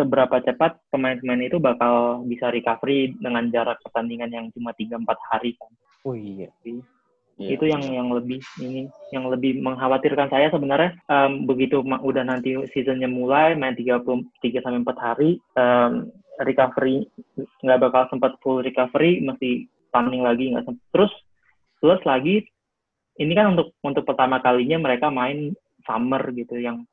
[0.00, 5.52] seberapa cepat pemain-pemain itu bakal bisa recovery dengan jarak pertandingan yang cuma 3 4 hari
[5.60, 5.68] kan.
[6.08, 6.48] Oh iya.
[6.64, 6.80] Jadi,
[7.36, 7.52] yeah.
[7.52, 13.12] Itu yang yang lebih ini yang lebih mengkhawatirkan saya sebenarnya um, begitu udah nanti seasonnya
[13.12, 14.00] mulai main 33
[14.64, 16.08] sampai 4 hari um,
[16.40, 17.04] recovery
[17.60, 20.84] nggak bakal sempat full recovery mesti tanding lagi nggak sempat.
[20.96, 21.12] Terus
[21.76, 22.40] plus lagi
[23.20, 25.52] ini kan untuk untuk pertama kalinya mereka main
[25.86, 26.84] summer gitu yang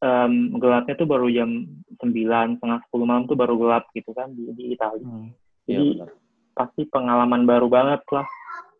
[0.00, 1.68] um, gelapnya tuh baru jam
[2.00, 5.04] 9, setengah 10 malam tuh baru gelap gitu kan di, di Italia.
[5.04, 5.32] Hmm.
[5.66, 6.06] Iya, Jadi ya,
[6.56, 8.26] pasti pengalaman baru banget lah.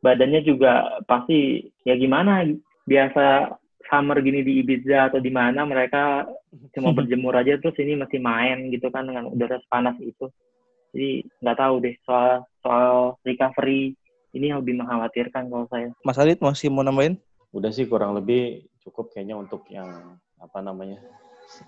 [0.04, 2.46] Badannya juga pasti ya gimana
[2.86, 6.26] biasa summer gini di Ibiza atau di mana mereka
[6.74, 10.30] cuma berjemur aja terus ini masih main gitu kan dengan udara panas itu.
[10.94, 13.92] Jadi nggak tahu deh soal soal recovery
[14.36, 15.90] ini yang lebih mengkhawatirkan kalau saya.
[16.04, 17.16] Mas Adit masih mau nambahin?
[17.56, 21.02] Udah sih kurang lebih cukup kayaknya untuk yang apa namanya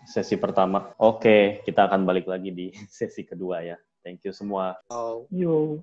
[0.07, 0.95] sesi pertama.
[1.03, 2.67] Oke, kita akan balik lagi di
[2.99, 3.77] sesi kedua ya.
[4.07, 4.79] Thank you semua.
[4.89, 5.27] Oh.
[5.29, 5.83] Yo.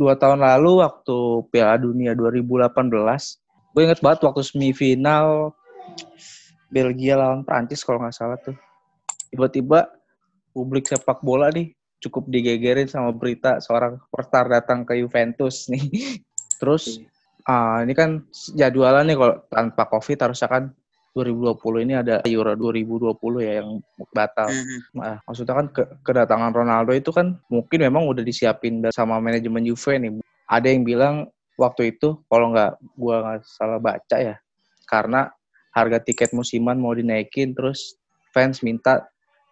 [0.00, 2.56] Dua tahun lalu waktu Piala Dunia 2018,
[3.76, 5.52] gue inget banget waktu semifinal
[6.72, 8.56] Belgia lawan Prancis kalau nggak salah tuh.
[9.28, 9.92] Tiba-tiba
[10.56, 15.84] publik sepak bola nih cukup digegerin sama berita seorang superstar datang ke Juventus nih.
[16.60, 16.96] Terus
[17.44, 18.24] uh, ini kan
[18.56, 20.64] jadwalan nih kalau tanpa COVID harusnya kan
[21.10, 23.82] 2020 ini ada Euro 2020 ya yang
[24.14, 24.46] batal.
[24.46, 24.80] Mm-hmm.
[24.94, 29.98] Nah, maksudnya kan ke kedatangan Ronaldo itu kan mungkin memang udah disiapin sama manajemen Juve
[29.98, 30.22] nih.
[30.46, 31.26] Ada yang bilang
[31.58, 34.38] waktu itu kalau nggak gua nggak salah baca ya
[34.86, 35.28] karena
[35.76, 37.98] harga tiket musiman mau dinaikin terus
[38.34, 39.06] fans minta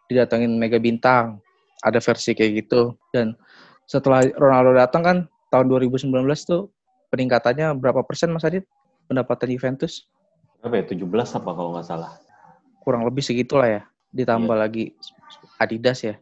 [0.08, 1.38] didatengin mega bintang
[1.84, 3.38] ada versi kayak gitu dan
[3.86, 5.18] setelah Ronaldo datang kan
[5.54, 6.10] tahun 2019
[6.42, 6.72] tuh
[7.14, 8.66] peningkatannya berapa persen Mas Adit
[9.06, 10.08] pendapatan Juventus
[10.68, 11.00] Berapa ya?
[11.00, 12.12] 17 apa kalau nggak salah?
[12.88, 13.82] kurang lebih segitulah ya
[14.16, 14.96] ditambah lagi
[15.60, 16.16] Adidas ya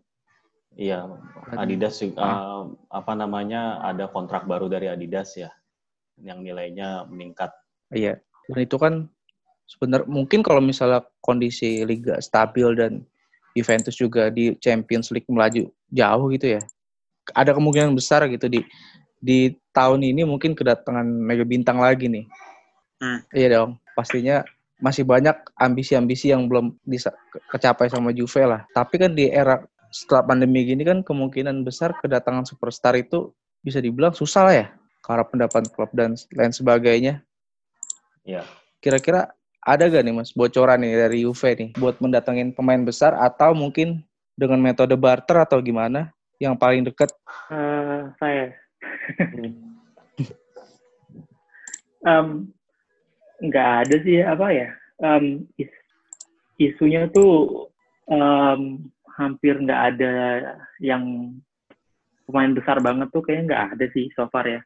[0.76, 1.08] Iya,
[1.56, 2.12] Adidas eh,
[2.90, 5.48] apa namanya ada kontrak baru dari Adidas ya,
[6.20, 7.48] yang nilainya meningkat.
[7.94, 8.18] iya
[8.50, 8.94] dan itu kan
[9.70, 13.06] sebenarnya mungkin kalau misalnya kondisi liga stabil dan
[13.54, 16.60] Juventus juga di Champions League melaju jauh gitu ya
[17.32, 18.60] ada kemungkinan besar gitu di
[19.22, 22.26] di tahun ini mungkin kedatangan mega bintang lagi nih
[22.96, 23.20] Hmm.
[23.36, 24.44] iya dong pastinya
[24.76, 28.68] masih banyak ambisi-ambisi yang belum bisa ke- kecapai sama Juve lah.
[28.70, 33.32] Tapi kan di era setelah pandemi gini kan kemungkinan besar kedatangan superstar itu
[33.64, 34.66] bisa dibilang susah lah ya
[35.00, 37.24] karena pendapat klub dan lain sebagainya.
[38.22, 38.42] Iya.
[38.76, 39.30] kira-kira
[39.62, 44.02] ada gak nih mas bocoran nih dari Juve nih buat mendatangin pemain besar atau mungkin
[44.34, 47.08] dengan metode barter atau gimana yang paling dekat
[47.48, 48.50] Eh, saya.
[52.06, 52.50] Em,
[53.40, 55.84] nggak ada sih apa ya Em, is-
[56.56, 57.68] isunya tuh
[58.08, 60.14] em, hampir nggak ada
[60.80, 61.36] yang
[62.24, 64.60] pemain besar banget tuh kayaknya nggak ada sih so far ya.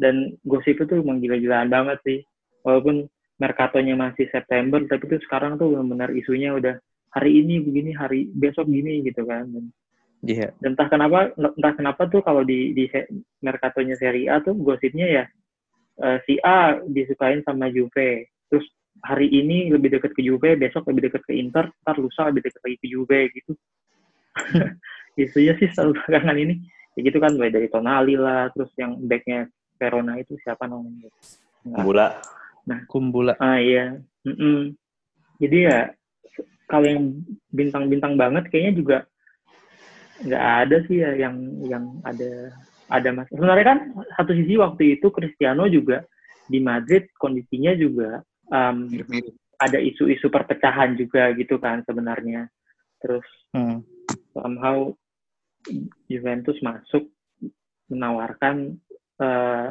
[0.00, 2.18] Dan gosip itu emang gila-gilaan banget sih.
[2.64, 3.08] Walaupun
[3.40, 6.76] merkatonya masih September tapi tuh sekarang tuh benar-benar isunya udah
[7.16, 9.48] hari ini begini hari besok gini gitu kan.
[9.48, 9.72] Dan
[10.20, 10.52] Iya.
[10.60, 12.84] dan entah kenapa entah kenapa tuh kalau di di
[13.40, 15.24] merkatonya Serie A tuh gosipnya ya
[16.00, 18.66] eh, si A disukain sama Juve terus
[19.00, 22.60] hari ini lebih dekat ke Juve besok lebih dekat ke Inter ntar lusa lebih dekat
[22.64, 23.52] lagi ke Juve gitu
[25.20, 26.54] isunya sih selalu belakangan ini
[26.96, 29.46] ya gitu kan mulai dari Tonali lah terus yang backnya
[29.80, 31.08] Verona itu siapa namanya
[31.60, 31.84] Nggak.
[31.84, 32.08] Gula.
[32.88, 33.34] Kumbula.
[33.42, 34.76] ah iya Mm-mm.
[35.42, 35.78] jadi ya
[36.70, 37.04] kalau yang
[37.50, 38.98] bintang-bintang banget kayaknya juga
[40.22, 41.36] nggak ada sih ya yang
[41.66, 42.52] yang ada
[42.90, 43.78] ada mas sebenarnya kan
[44.18, 46.02] satu sisi waktu itu Cristiano juga
[46.50, 48.90] di Madrid kondisinya juga um,
[49.60, 52.50] ada isu-isu perpecahan juga gitu kan sebenarnya
[52.98, 53.82] terus Hmm.
[54.30, 54.94] somehow
[56.06, 57.10] Juventus masuk
[57.90, 58.78] menawarkan
[59.18, 59.68] eh,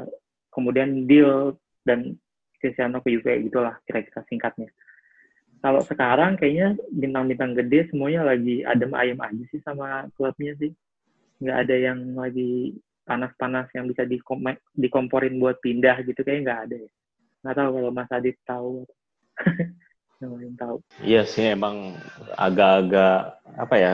[0.52, 1.56] kemudian deal
[1.88, 2.20] dan
[2.60, 4.68] Cristiano ke Juve gitulah kira-kira singkatnya.
[5.64, 10.72] Kalau sekarang kayaknya bintang-bintang gede semuanya lagi adem ayem aja sih sama klubnya sih.
[11.40, 12.76] Nggak ada yang lagi
[13.10, 16.92] panas-panas yang bisa dikom- dikomporin buat pindah gitu kayaknya nggak ada ya.
[17.42, 18.86] Nggak tahu kalau Mas Adit tahu.
[20.46, 20.78] yang tahu.
[21.02, 21.98] Iya sih emang
[22.38, 23.94] agak-agak apa ya?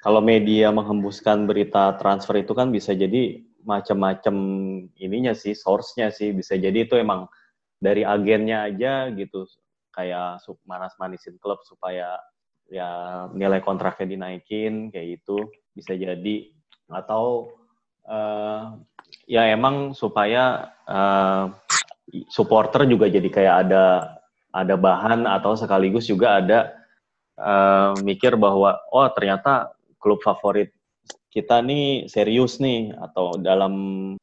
[0.00, 4.34] Kalau media menghembuskan berita transfer itu kan bisa jadi macam-macam
[4.96, 7.28] ininya sih, source-nya sih bisa jadi itu emang
[7.76, 9.44] dari agennya aja gitu
[9.92, 12.14] kayak su- manas-manisin klub supaya
[12.70, 12.88] ya
[13.34, 16.36] nilai kontraknya dinaikin kayak gitu bisa jadi
[16.88, 17.50] atau
[18.08, 18.62] eh,
[19.28, 21.44] ya emang supaya eh,
[22.32, 23.84] supporter juga jadi kayak ada
[24.48, 26.72] ada bahan atau sekaligus juga ada
[27.36, 30.72] eh, mikir bahwa oh ternyata klub favorit
[31.28, 33.74] kita nih serius nih atau dalam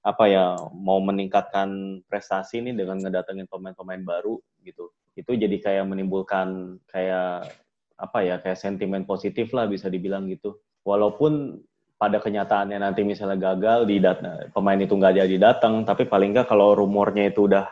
[0.02, 4.89] apa ya mau meningkatkan prestasi nih dengan ngedatengin pemain-pemain baru gitu.
[5.13, 7.54] Itu jadi kayak menimbulkan kayak
[7.95, 10.58] apa ya kayak sentimen positif lah bisa dibilang gitu.
[10.82, 11.62] Walaupun
[11.95, 14.03] pada kenyataannya nanti misalnya gagal di
[14.51, 17.71] pemain itu nggak jadi datang tapi paling nggak kalau rumornya itu udah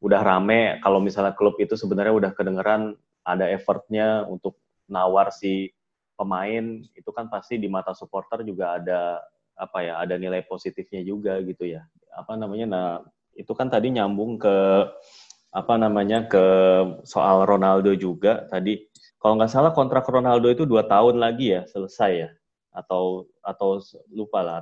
[0.00, 4.56] udah rame kalau misalnya klub itu sebenarnya udah kedengeran ada effortnya untuk
[4.88, 5.68] nawar si
[6.16, 9.20] pemain itu kan pasti di mata supporter juga ada
[9.60, 11.84] apa ya ada nilai positifnya juga gitu ya.
[12.16, 12.88] Apa namanya nah
[13.36, 14.56] itu kan tadi nyambung ke
[15.52, 16.44] apa namanya ke
[17.04, 18.88] soal Ronaldo juga tadi.
[19.20, 22.30] Kalau nggak salah kontrak Ronaldo itu dua tahun lagi ya selesai ya
[22.70, 23.82] atau atau
[24.14, 24.58] lupa lah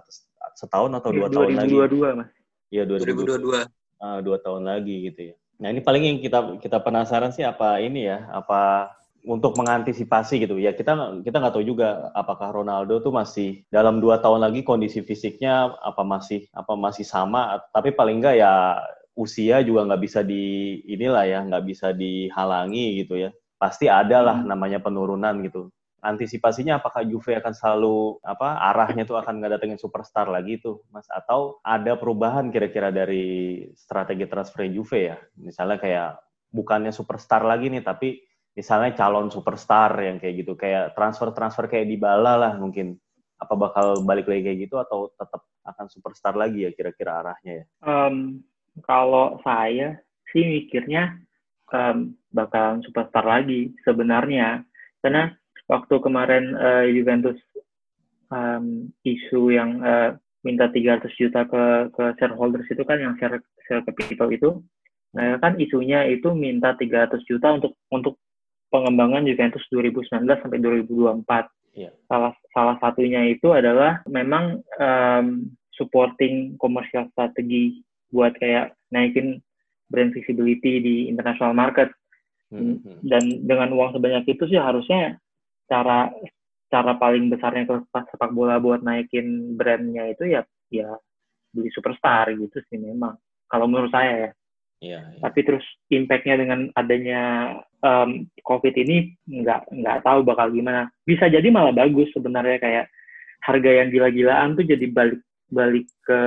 [0.56, 1.74] setahun atau dua tahun lagi.
[1.76, 2.28] 2022 mas.
[2.68, 4.04] Iya 2022 2022.
[4.04, 5.34] ah, dua tahun lagi gitu ya.
[5.58, 8.92] Nah ini paling yang kita kita penasaran sih apa ini ya, apa
[9.26, 10.56] untuk mengantisipasi gitu?
[10.60, 15.02] Ya kita kita nggak tahu juga apakah Ronaldo tuh masih dalam dua tahun lagi kondisi
[15.02, 17.58] fisiknya apa masih apa masih sama.
[17.74, 18.78] Tapi paling nggak ya
[19.18, 23.30] usia juga nggak bisa di inilah ya nggak bisa dihalangi gitu ya.
[23.58, 29.42] Pasti ada lah namanya penurunan gitu antisipasinya apakah Juve akan selalu apa arahnya tuh akan
[29.42, 31.06] nggak datengin superstar lagi tuh mas?
[31.10, 35.16] Atau ada perubahan kira-kira dari strategi transfer Juve ya?
[35.38, 36.10] Misalnya kayak
[36.48, 38.22] bukannya superstar lagi nih tapi
[38.56, 42.98] misalnya calon superstar yang kayak gitu kayak transfer transfer kayak Dybala lah mungkin.
[43.38, 47.64] Apa bakal balik lagi kayak gitu atau tetap akan superstar lagi ya kira-kira arahnya ya?
[47.86, 48.42] Em,
[48.82, 49.94] kalau saya
[50.34, 51.22] sih mikirnya
[51.70, 54.66] um, bakalan superstar lagi sebenarnya.
[54.98, 55.37] Karena
[55.68, 57.36] waktu kemarin uh, Juventus
[58.32, 63.84] um, isu yang uh, minta 300 juta ke ke shareholders itu kan yang share share
[63.84, 64.50] capital itu
[65.12, 68.20] nah kan isunya itu minta 300 juta untuk untuk
[68.68, 71.24] pengembangan Juventus 2019 sampai 2024
[71.72, 71.92] yeah.
[72.08, 77.80] salah salah satunya itu adalah memang um, supporting komersial strategi
[78.12, 79.40] buat kayak naikin
[79.88, 81.88] brand visibility di international market
[82.52, 83.00] hmm, hmm.
[83.08, 85.16] dan dengan uang sebanyak itu sih harusnya
[85.68, 86.10] cara
[86.68, 90.96] cara paling besarnya klub sepak bola buat naikin brandnya itu ya ya
[91.52, 93.16] beli superstar gitu sih memang
[93.48, 94.30] kalau menurut saya ya.
[94.78, 95.18] Iya, iya.
[95.18, 97.22] Tapi terus impactnya dengan adanya
[97.82, 100.86] um, COVID ini nggak nggak tahu bakal gimana.
[101.02, 102.86] Bisa jadi malah bagus sebenarnya kayak
[103.42, 106.20] harga yang gila-gilaan tuh jadi balik balik ke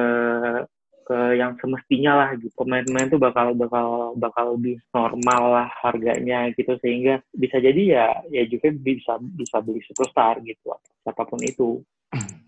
[1.11, 2.55] ke yang semestinya lah gitu.
[2.55, 6.79] Pemain-pemain tuh bakal bakal bakal lebih normal lah harganya gitu.
[6.79, 10.71] Sehingga bisa jadi ya ya juga bisa bisa beli superstar gitu
[11.03, 11.83] apa pun itu.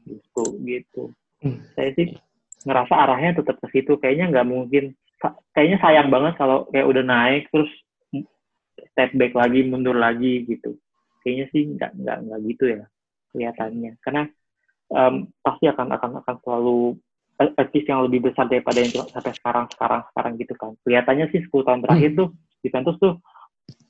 [0.08, 1.04] Gitu gitu.
[1.76, 2.16] Saya sih
[2.64, 4.00] ngerasa arahnya tetap ke situ.
[4.00, 4.96] Kayaknya nggak mungkin.
[5.52, 7.72] Kayaknya sayang banget kalau kayak udah naik terus
[8.96, 10.80] step back lagi mundur lagi gitu.
[11.20, 12.84] Kayaknya sih nggak nggak nggak gitu ya
[13.36, 13.92] kelihatannya.
[14.00, 14.24] Karena
[14.94, 16.80] um, pasti akan akan akan selalu
[17.40, 21.68] artis yang lebih besar daripada yang sampai sekarang sekarang sekarang gitu kan kelihatannya sih 10
[21.68, 22.20] tahun terakhir hmm.
[22.20, 22.28] tuh
[22.64, 23.14] Juventus tuh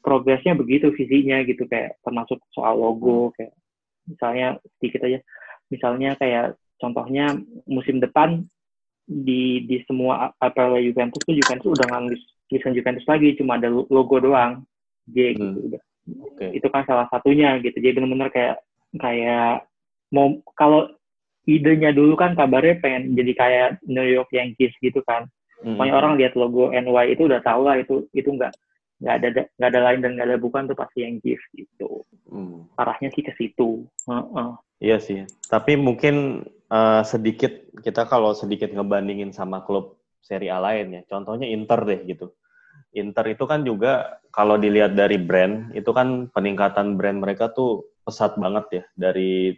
[0.03, 3.51] progresnya begitu visinya gitu kayak termasuk soal logo kayak
[4.07, 5.19] misalnya sedikit aja
[5.71, 8.43] misalnya kayak contohnya musim depan
[9.03, 14.17] di di semua apel Juventus tuh Juventus udah nggak tulisan Juventus lagi cuma ada logo
[14.19, 14.63] doang
[15.11, 15.67] J gitu hmm.
[15.71, 15.81] udah
[16.35, 16.49] okay.
[16.55, 18.63] itu kan salah satunya gitu jadi benar-benar kayak
[18.99, 19.67] kayak
[20.13, 20.91] mau kalau
[21.43, 25.27] idenya dulu kan kabarnya pengen jadi kayak New York Yankees gitu kan.
[25.63, 25.75] Mm-hmm.
[25.79, 28.51] Pokoknya orang lihat logo NY itu udah tahu lah itu itu nggak
[29.03, 29.27] nggak ada
[29.59, 32.07] nggak ada lain dan nggak ada bukan tuh pasti Yankees gitu.
[32.31, 32.71] Mm.
[32.79, 33.87] Arahnya sih ke situ.
[34.07, 34.59] Uh-uh.
[34.79, 35.27] Iya sih.
[35.47, 37.51] Tapi mungkin uh, sedikit
[37.83, 41.01] kita kalau sedikit ngebandingin sama klub Serie A lain ya.
[41.07, 42.31] Contohnya Inter deh gitu.
[42.93, 48.35] Inter itu kan juga kalau dilihat dari brand itu kan peningkatan brand mereka tuh pesat
[48.35, 49.55] banget ya dari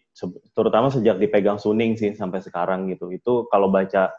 [0.54, 3.10] terutama sejak dipegang Suning sih sampai sekarang gitu.
[3.10, 4.14] Itu kalau baca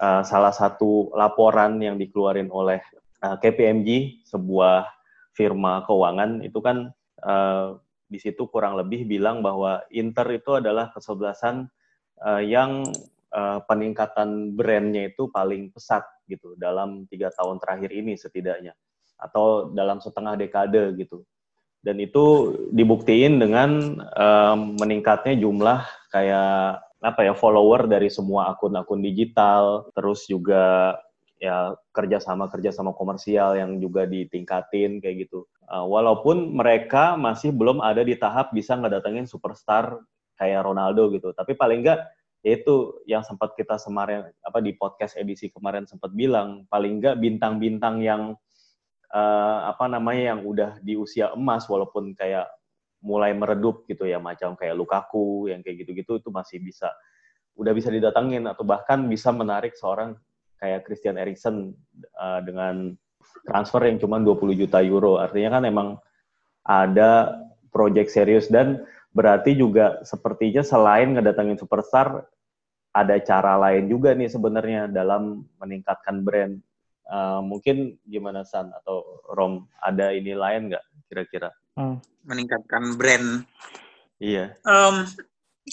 [0.00, 2.80] uh, salah satu laporan yang dikeluarin oleh
[3.20, 4.86] uh, eh, KPMG sebuah
[5.34, 6.90] firma keuangan itu kan
[7.26, 7.78] uh,
[8.10, 11.70] di situ kurang lebih bilang bahwa Inter itu adalah kesebelasan
[12.22, 12.82] uh, yang
[13.30, 18.74] uh, peningkatan brandnya itu paling pesat gitu dalam tiga tahun terakhir ini setidaknya
[19.20, 21.22] atau dalam setengah dekade gitu
[21.80, 25.80] dan itu dibuktiin dengan um, meningkatnya jumlah
[26.12, 29.88] kayak apa ya follower dari semua akun-akun digital.
[29.96, 30.96] Terus juga
[31.40, 35.48] ya kerjasama kerjasama komersial yang juga ditingkatin kayak gitu.
[35.64, 39.96] Uh, walaupun mereka masih belum ada di tahap bisa ngedatengin superstar
[40.36, 41.32] kayak Ronaldo gitu.
[41.32, 42.04] Tapi paling enggak
[42.44, 48.04] itu yang sempat kita kemarin apa di podcast edisi kemarin sempat bilang paling enggak bintang-bintang
[48.04, 48.36] yang
[49.14, 52.46] uh, apa namanya yang udah di usia emas walaupun kayak
[53.00, 56.92] mulai meredup gitu ya macam kayak Lukaku yang kayak gitu-gitu itu masih bisa
[57.56, 60.16] udah bisa didatangin atau bahkan bisa menarik seorang
[60.60, 61.72] kayak Christian Eriksen
[62.20, 62.94] uh, dengan
[63.48, 65.16] transfer yang cuma 20 juta euro.
[65.16, 65.88] Artinya kan emang
[66.64, 67.40] ada
[67.72, 72.28] project serius dan berarti juga sepertinya selain ngedatangin superstar
[72.90, 76.58] ada cara lain juga nih sebenarnya dalam meningkatkan brand
[77.10, 79.02] Uh, mungkin gimana San atau
[79.34, 81.50] Rom ada ini lain nggak kira-kira?
[81.74, 81.98] Hmm.
[82.22, 83.42] Meningkatkan brand.
[84.22, 84.54] Iya.
[84.62, 85.10] Um,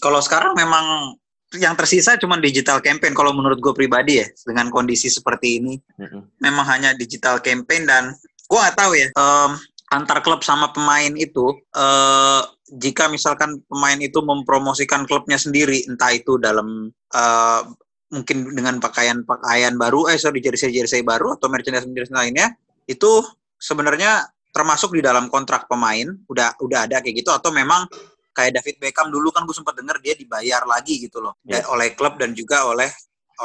[0.02, 1.14] kalau sekarang memang
[1.56, 6.44] yang tersisa cuma digital campaign kalau menurut gue pribadi ya dengan kondisi seperti ini mm-hmm.
[6.44, 9.56] memang hanya digital campaign dan gue nggak tahu ya um,
[9.96, 16.36] antar klub sama pemain itu uh, jika misalkan pemain itu mempromosikan klubnya sendiri entah itu
[16.36, 17.62] dalam uh,
[18.08, 22.56] mungkin dengan pakaian-pakaian baru, eh sorry jersey-jersey baru atau merchandise-merchandise lainnya
[22.88, 23.24] itu
[23.60, 24.24] sebenarnya
[24.56, 27.86] termasuk di dalam kontrak pemain udah udah ada kayak gitu atau memang
[28.32, 31.66] kayak David Beckham dulu kan gue sempat dengar dia dibayar lagi gitu loh yeah.
[31.70, 32.90] oleh klub dan juga oleh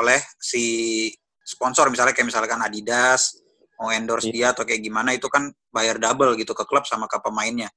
[0.00, 1.08] oleh si
[1.42, 3.41] sponsor misalnya kayak misalkan Adidas
[3.80, 4.34] mau endorse yeah.
[4.34, 7.70] dia atau kayak gimana itu kan bayar double gitu ke klub sama ke pemainnya.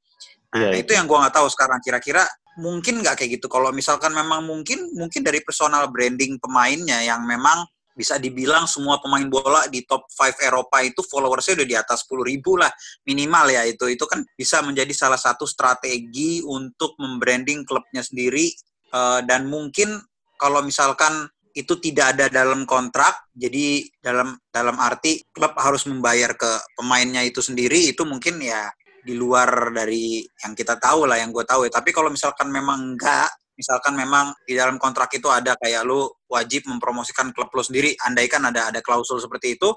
[0.55, 2.23] Nah, yeah, itu yang gue nggak tahu sekarang kira-kira
[2.59, 3.47] mungkin nggak kayak gitu.
[3.51, 9.23] Kalau misalkan memang mungkin, mungkin dari personal branding pemainnya yang memang bisa dibilang semua pemain
[9.23, 12.67] bola di top 5 Eropa itu followersnya udah di atas 10 ribu lah
[13.07, 18.51] minimal ya itu itu kan bisa menjadi salah satu strategi untuk membranding klubnya sendiri
[18.91, 19.95] uh, dan mungkin
[20.35, 26.51] kalau misalkan itu tidak ada dalam kontrak jadi dalam dalam arti klub harus membayar ke
[26.75, 28.67] pemainnya itu sendiri itu mungkin ya
[29.05, 31.71] di luar dari yang kita tahu lah yang gue tahu ya.
[31.71, 36.67] Tapi kalau misalkan memang enggak misalkan memang di dalam kontrak itu ada kayak lu wajib
[36.67, 39.71] mempromosikan klub lu sendiri andaikan ada ada klausul seperti itu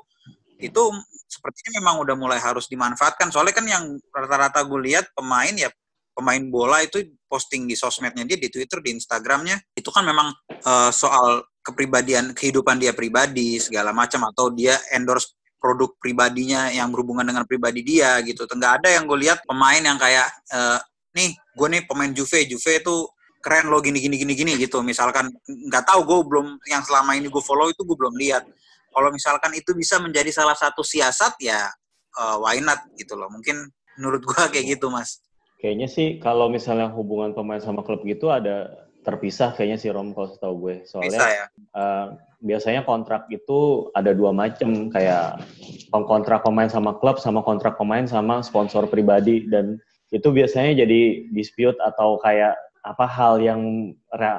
[0.59, 0.83] itu
[1.31, 3.31] sepertinya memang udah mulai harus dimanfaatkan.
[3.31, 5.71] Soalnya kan yang rata-rata gue lihat pemain ya
[6.19, 10.35] pemain bola itu posting di sosmednya dia di Twitter di Instagramnya itu kan memang
[10.67, 17.27] uh, soal kepribadian kehidupan dia pribadi segala macam atau dia endorse produk pribadinya yang berhubungan
[17.29, 18.49] dengan pribadi dia gitu.
[18.49, 20.81] Enggak ada yang gue lihat pemain yang kayak uh,
[21.13, 22.97] nih gue nih pemain Juve, Juve itu
[23.43, 24.81] keren lo gini gini gini gini gitu.
[24.81, 28.47] Misalkan nggak tahu gue belum yang selama ini gue follow itu gue belum lihat.
[28.89, 31.69] Kalau misalkan itu bisa menjadi salah satu siasat ya
[32.17, 33.29] uh, why not gitu loh.
[33.29, 35.21] Mungkin menurut gue kayak gitu mas.
[35.59, 40.29] Kayaknya sih kalau misalnya hubungan pemain sama klub gitu ada terpisah kayaknya si Rom kalau
[40.29, 40.77] setahu gue.
[40.85, 41.47] Soalnya Bisa, ya?
[41.73, 42.07] uh,
[42.45, 45.41] biasanya kontrak itu ada dua macam kayak
[45.89, 49.49] kontrak pemain sama klub sama kontrak pemain sama sponsor pribadi.
[49.49, 49.81] Dan
[50.13, 52.53] itu biasanya jadi dispute atau kayak
[52.85, 53.93] apa hal yang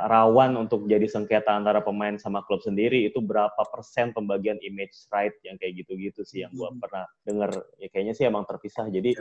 [0.09, 3.09] rawan untuk jadi sengketa antara pemain sama klub sendiri.
[3.09, 6.77] Itu berapa persen pembagian image right yang kayak gitu-gitu sih yang gue hmm.
[6.77, 7.57] pernah denger.
[7.81, 8.85] Ya kayaknya sih emang terpisah.
[8.93, 9.17] Jadi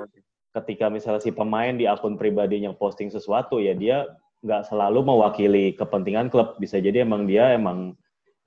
[0.53, 4.05] ketika misalnya si pemain di akun pribadinya posting sesuatu ya dia
[4.43, 6.57] nggak selalu mewakili kepentingan klub.
[6.59, 7.95] Bisa jadi emang dia emang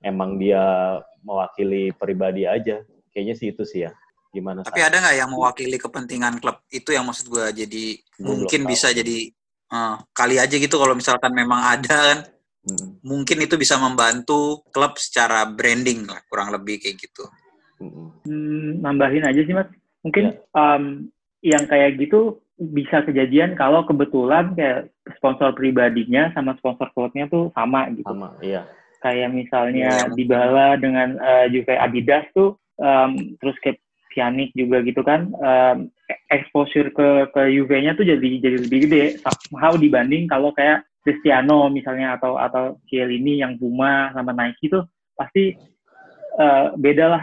[0.02, 0.62] emang dia
[1.22, 2.80] mewakili pribadi aja.
[3.12, 3.92] Kayaknya sih itu sih ya.
[4.32, 6.64] Gimana tapi ada nggak yang mewakili kepentingan klub?
[6.72, 9.28] Itu yang maksud gue jadi gue mungkin bisa jadi
[9.68, 12.20] uh, kali aja gitu kalau misalkan memang ada kan.
[12.62, 12.94] Hmm.
[13.02, 17.26] mungkin itu bisa membantu klub secara branding lah kurang lebih kayak gitu.
[18.22, 19.66] Hmm, nambahin aja sih mas.
[20.06, 20.38] Mungkin ya.
[20.54, 21.10] um,
[21.42, 22.38] yang kayak gitu
[22.70, 28.06] bisa kejadian kalau kebetulan kayak sponsor pribadinya sama sponsor klubnya tuh sama gitu.
[28.06, 28.62] Sama, iya.
[29.02, 30.12] Kayak misalnya iya.
[30.14, 33.82] Dybala dengan uh, Juve Adidas tuh, um, terus kayak
[34.12, 35.88] Pjanic juga gitu kan, um,
[36.28, 39.04] exposure ke ke Juve-nya tuh jadi jadi lebih gede.
[39.56, 44.86] How dibanding kalau kayak Cristiano misalnya atau atau Chiellini yang Puma sama Nike tuh
[45.18, 45.56] pasti
[46.38, 47.22] uh, beda lah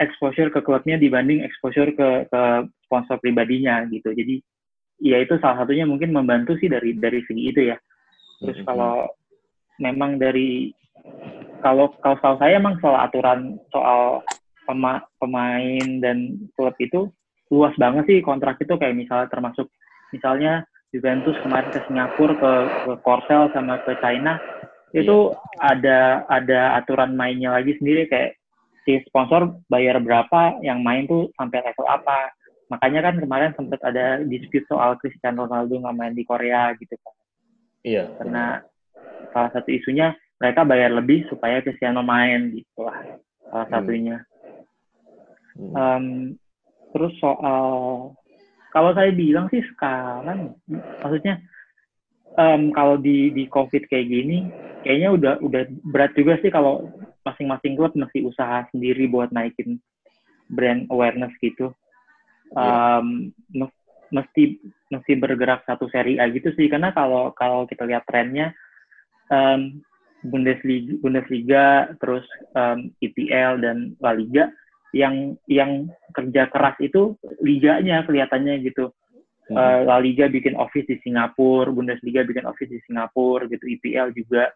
[0.00, 2.42] exposure ke klubnya dibanding exposure ke ke
[2.88, 4.10] sponsor pribadinya gitu.
[4.16, 4.40] Jadi
[5.04, 7.76] ya itu salah satunya mungkin membantu sih dari dari segi itu ya.
[8.40, 9.12] Terus kalau
[9.76, 10.72] memang dari
[11.60, 14.24] kalau kalau tahu saya emang soal aturan soal
[14.64, 17.12] pema, pemain dan klub itu
[17.52, 19.68] luas banget sih kontrak itu kayak misalnya termasuk
[20.10, 22.52] misalnya Juventus kemarin ke Singapura ke
[22.88, 24.40] ke Korsel sama ke China
[24.96, 25.74] itu yeah.
[25.74, 26.00] ada
[26.30, 28.40] ada aturan mainnya lagi sendiri kayak
[28.86, 32.30] si sponsor bayar berapa yang main tuh sampai level apa
[32.72, 37.14] Makanya kan kemarin sempat ada dispute soal Cristiano Ronaldo nggak main di Korea gitu kan.
[37.84, 38.04] Iya.
[38.16, 38.64] Karena
[39.34, 42.98] salah satu isunya mereka bayar lebih supaya Cristiano main gitu lah
[43.52, 43.74] salah hmm.
[43.74, 44.16] satunya.
[45.54, 45.72] Hmm.
[45.74, 46.06] Um,
[46.90, 47.66] terus soal
[48.74, 50.58] kalau saya bilang sih sekarang
[50.98, 51.38] maksudnya
[52.34, 54.50] um, kalau di di COVID kayak gini
[54.82, 56.90] kayaknya udah udah berat juga sih kalau
[57.22, 59.78] masing-masing klub mesti usaha sendiri buat naikin
[60.50, 61.72] brand awareness gitu
[62.54, 63.06] um,
[64.14, 64.62] mesti
[64.94, 68.54] mesti bergerak satu seri A gitu sih karena kalau kalau kita lihat trennya
[69.28, 69.82] um,
[70.24, 71.64] Bundesliga Bundesliga
[72.00, 72.24] terus
[72.56, 74.48] um, IPL dan La Liga
[74.94, 78.94] yang yang kerja keras itu liganya kelihatannya gitu.
[79.50, 79.58] Hmm.
[79.58, 84.48] uh, La Liga bikin office di Singapura Bundesliga bikin office di Singapura gitu IPL juga.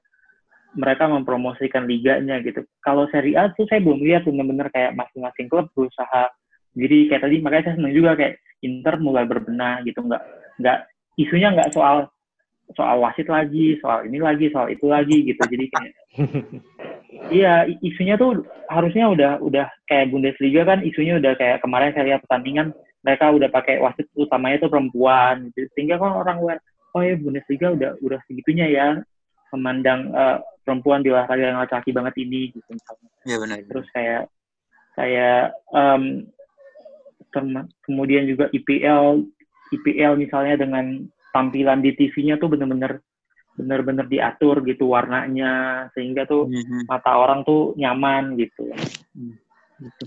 [0.78, 2.62] Mereka mempromosikan liganya gitu.
[2.84, 6.28] Kalau Serie A tuh saya belum lihat benar-benar kayak masing-masing klub berusaha
[6.79, 10.22] jadi kayak tadi makanya saya senang juga kayak Inter mulai berbenah gitu nggak
[10.62, 10.79] nggak
[11.18, 12.07] isunya nggak soal
[12.76, 15.93] soal wasit lagi soal ini lagi soal itu lagi gitu jadi kayak
[17.39, 22.22] iya isunya tuh harusnya udah udah kayak Bundesliga kan isunya udah kayak kemarin saya lihat
[22.29, 26.59] pertandingan mereka udah pakai wasit utamanya tuh perempuan gitu sehingga kan orang luar
[26.95, 28.87] oh ya Bundesliga udah udah segitunya ya
[29.53, 33.09] memandang uh, perempuan di olahraga yang laki-laki banget ini gitu misalnya.
[33.24, 33.57] Iya benar.
[33.64, 34.22] Terus kayak
[34.99, 36.29] kayak um,
[37.85, 39.24] kemudian juga IPL
[39.72, 43.05] IPL misalnya dengan tampilan di TV-nya tuh bener-bener
[43.59, 46.87] bener-bener diatur gitu warnanya sehingga tuh mm-hmm.
[46.87, 48.70] mata orang tuh nyaman gitu.
[49.12, 49.35] Hmm,
[49.83, 50.05] gitu.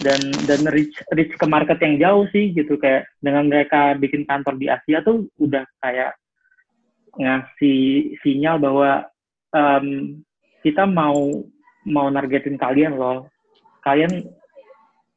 [0.00, 4.56] Dan dan reach reach ke market yang jauh sih gitu kayak dengan mereka bikin kantor
[4.56, 6.16] di Asia tuh udah kayak
[7.18, 8.90] ngasih sinyal bahwa
[9.52, 10.18] um,
[10.64, 11.44] kita mau
[11.84, 13.28] mau nargetin kalian loh.
[13.84, 14.24] Kalian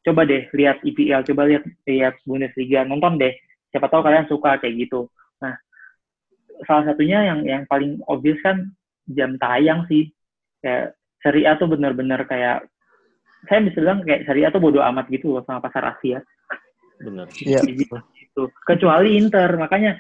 [0.07, 3.35] coba deh lihat IPL, coba lihat lihat Bundesliga, nonton deh.
[3.75, 5.11] Siapa tahu kalian suka kayak gitu.
[5.43, 5.59] Nah,
[6.63, 8.71] salah satunya yang yang paling obvious kan
[9.11, 10.07] jam tayang sih.
[10.63, 12.63] Kayak Serie A tuh benar-benar kayak
[13.51, 16.23] saya bisa bilang kayak Serie A tuh bodoh amat gitu loh sama pasar Asia.
[17.03, 17.27] Benar.
[17.43, 17.59] Iya.
[17.67, 17.95] Gitu.
[18.63, 19.99] Kecuali Inter, makanya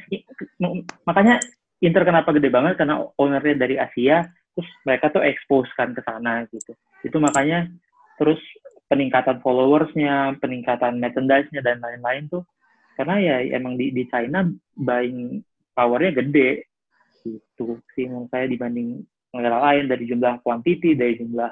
[1.03, 1.41] makanya
[1.83, 4.23] Inter kenapa gede banget karena ownernya dari Asia,
[4.55, 6.73] terus mereka tuh expose kan ke sana gitu.
[7.03, 7.69] Itu makanya
[8.17, 8.41] terus
[8.87, 12.43] peningkatan followersnya, peningkatan merchandise-nya dan lain-lain tuh
[12.97, 15.45] karena ya emang di, di China buying
[15.77, 16.65] powernya gede
[17.21, 21.51] gitu sih menurut saya dibanding negara lain dari jumlah quantity, dari jumlah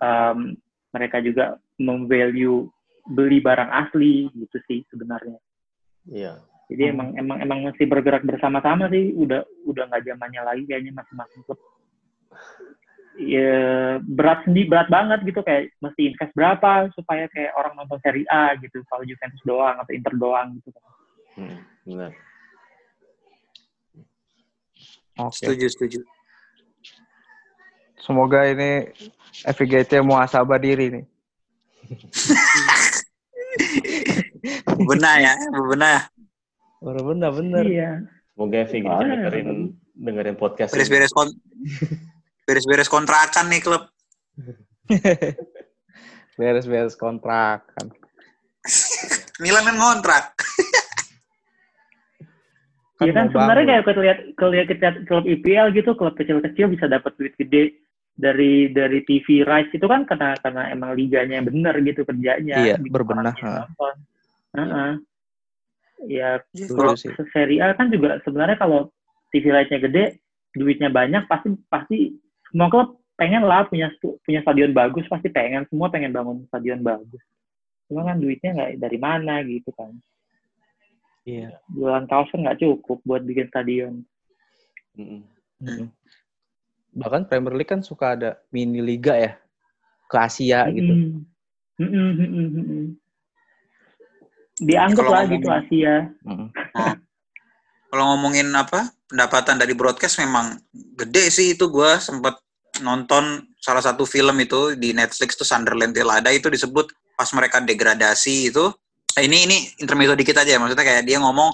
[0.00, 0.56] um,
[0.94, 2.70] mereka juga memvalue
[3.10, 5.36] beli barang asli gitu sih sebenarnya.
[6.08, 6.40] Iya.
[6.70, 6.92] Jadi hmm.
[6.94, 9.12] emang emang emang mesti bergerak bersama-sama sih.
[9.18, 11.60] Udah udah nggak zamannya lagi kayaknya masing-masing klub.
[13.20, 18.24] Ya berat sendiri berat banget gitu kayak mesti invest berapa supaya kayak orang nonton Serie
[18.32, 20.72] A gitu kalau Juventus doang atau Inter doang gitu.
[21.36, 22.16] Hmm, benar.
[25.20, 25.36] Okay.
[25.36, 26.00] Setuju setuju.
[28.00, 28.88] Semoga ini
[29.44, 31.04] FGT muasabah diri nih.
[34.88, 36.08] benar ya, benar.
[36.80, 37.64] Benar benar.
[37.68, 38.00] Iya.
[38.32, 40.72] Semoga oh, dengerin dengerin podcast.
[40.72, 41.12] Beres-beres
[42.50, 43.86] beres-beres kontrakan nih klub.
[46.38, 47.94] Beres-beres kontrakan.
[49.42, 50.24] Milan kan ngontrak.
[53.00, 56.68] Iya kan, kan sebenarnya kayak kita lihat kalau lihat kita klub IPL gitu, klub kecil-kecil
[56.68, 57.80] bisa dapat duit gede
[58.12, 62.60] dari dari TV rights itu kan karena karena emang liganya benar gitu kerjanya.
[62.60, 63.32] Iya, berbenah.
[63.40, 63.64] Uh
[64.52, 64.92] -uh.
[66.04, 66.44] Ya,
[66.76, 66.92] kalau
[67.32, 68.92] seri A kan juga sebenarnya kalau
[69.32, 70.04] TV rights-nya gede,
[70.52, 72.20] duitnya banyak, pasti pasti
[72.50, 73.88] semua klub pengen lah punya
[74.26, 77.22] punya stadion bagus, pasti pengen semua pengen bangun stadion bagus.
[77.86, 79.94] Cuma kan duitnya nggak dari mana gitu kan.
[81.24, 81.56] Iya.
[81.72, 84.02] Jualan kaos kan nggak cukup buat bikin stadion.
[84.98, 85.22] Mm
[85.62, 85.88] -hmm.
[86.96, 89.32] Bahkan Premier League kan suka ada mini liga ya
[90.10, 90.76] ke Asia mm -hmm.
[90.76, 90.92] gitu.
[91.80, 92.84] Mm -hmm
[94.60, 95.94] dianggap lah gitu Asia.
[96.22, 96.48] Hmm.
[97.90, 100.54] Kalau ngomongin apa pendapatan dari broadcast memang
[100.94, 102.38] gede sih itu gue sempat
[102.80, 106.86] nonton salah satu film itu di Netflix tuh Sunderland Till Ada itu disebut
[107.18, 108.70] pas mereka degradasi itu
[109.18, 111.50] eh, ini ini intermezzo dikit aja ya maksudnya kayak dia ngomong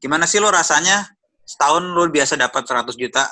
[0.00, 1.10] gimana sih lo rasanya
[1.44, 3.28] setahun lo biasa dapat 100 juta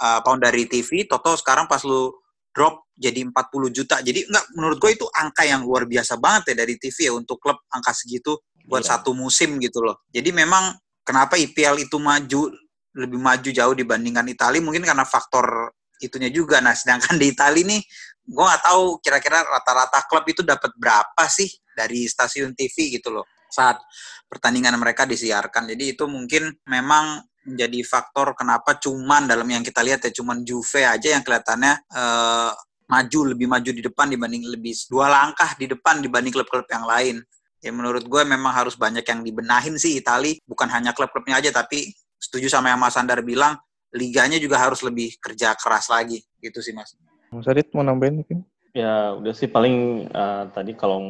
[0.00, 4.78] uh, pound dari TV toto sekarang pas lo drop jadi 40 juta jadi enggak menurut
[4.80, 8.40] gue itu angka yang luar biasa banget ya dari TV ya untuk klub angka segitu
[8.66, 8.98] buat yeah.
[8.98, 10.02] satu musim gitu loh.
[10.10, 10.74] Jadi memang
[11.06, 12.50] kenapa IPL itu maju
[12.96, 15.70] lebih maju jauh dibandingkan Italia mungkin karena faktor
[16.02, 16.58] itunya juga.
[16.58, 17.80] Nah, sedangkan di Italia nih
[18.26, 21.46] gue nggak tahu kira-kira rata-rata klub itu dapat berapa sih
[21.78, 23.78] dari stasiun TV gitu loh saat
[24.26, 25.70] pertandingan mereka disiarkan.
[25.70, 30.82] Jadi itu mungkin memang menjadi faktor kenapa cuman dalam yang kita lihat ya cuman Juve
[30.82, 32.50] aja yang kelihatannya uh,
[32.90, 37.16] maju lebih maju di depan dibanding lebih dua langkah di depan dibanding klub-klub yang lain
[37.60, 41.92] ya menurut gue memang harus banyak yang dibenahin sih Itali bukan hanya klub-klubnya aja tapi
[42.20, 43.56] setuju sama yang Mas Andar bilang
[43.94, 46.92] liganya juga harus lebih kerja keras lagi gitu sih Mas.
[47.32, 48.38] Mas Adit mau nambahin mungkin?
[48.76, 51.00] Ya udah sih paling uh, tadi kalau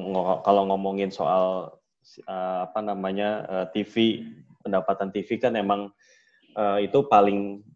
[0.47, 1.74] kalau ngomongin soal
[2.30, 4.22] uh, apa namanya uh, eh, TV
[4.62, 5.90] pendapatan TV kan emang
[6.55, 7.66] uh, itu paling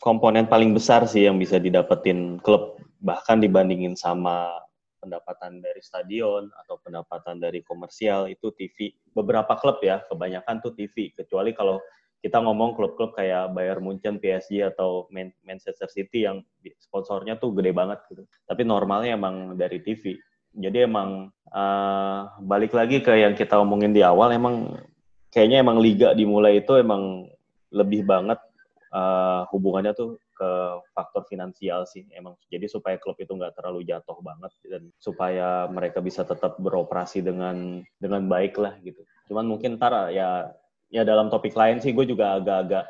[0.00, 4.63] komponen paling besar sih yang bisa didapetin klub bahkan dibandingin sama
[5.04, 8.96] pendapatan dari stadion atau pendapatan dari komersial itu TV.
[9.12, 11.12] Beberapa klub ya, kebanyakan tuh TV.
[11.12, 11.78] Kecuali kalau
[12.24, 15.04] kita ngomong klub-klub kayak Bayern Munchen, PSG atau
[15.44, 16.40] Manchester City yang
[16.80, 18.24] sponsornya tuh gede banget gitu.
[18.48, 20.16] Tapi normalnya emang dari TV.
[20.56, 24.72] Jadi emang uh, balik lagi ke yang kita omongin di awal, emang
[25.28, 27.28] kayaknya emang liga dimulai itu emang
[27.74, 28.38] lebih banget
[28.94, 30.50] uh, hubungannya tuh ke
[30.92, 36.02] faktor finansial sih emang jadi supaya klub itu nggak terlalu jatuh banget dan supaya mereka
[36.02, 40.50] bisa tetap beroperasi dengan dengan baik lah gitu cuman mungkin ntar ya
[40.90, 42.86] ya dalam topik lain sih gue juga agak-agak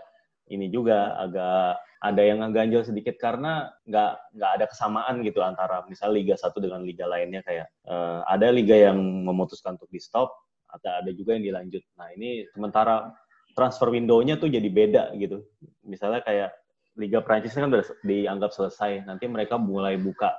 [0.53, 6.13] ini juga agak ada yang ganjel sedikit karena nggak nggak ada kesamaan gitu antara misal
[6.13, 10.29] Liga 1 dengan liga lainnya kayak uh, ada liga yang memutuskan untuk di stop
[10.69, 11.81] atau ada juga yang dilanjut.
[11.97, 13.09] Nah ini sementara
[13.55, 15.47] transfer window-nya tuh jadi beda gitu.
[15.87, 16.51] Misalnya kayak
[16.95, 19.03] Liga Prancis kan udah dianggap selesai.
[19.07, 20.31] Nanti mereka mulai buka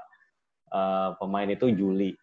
[0.72, 2.16] uh, pemain itu Juli.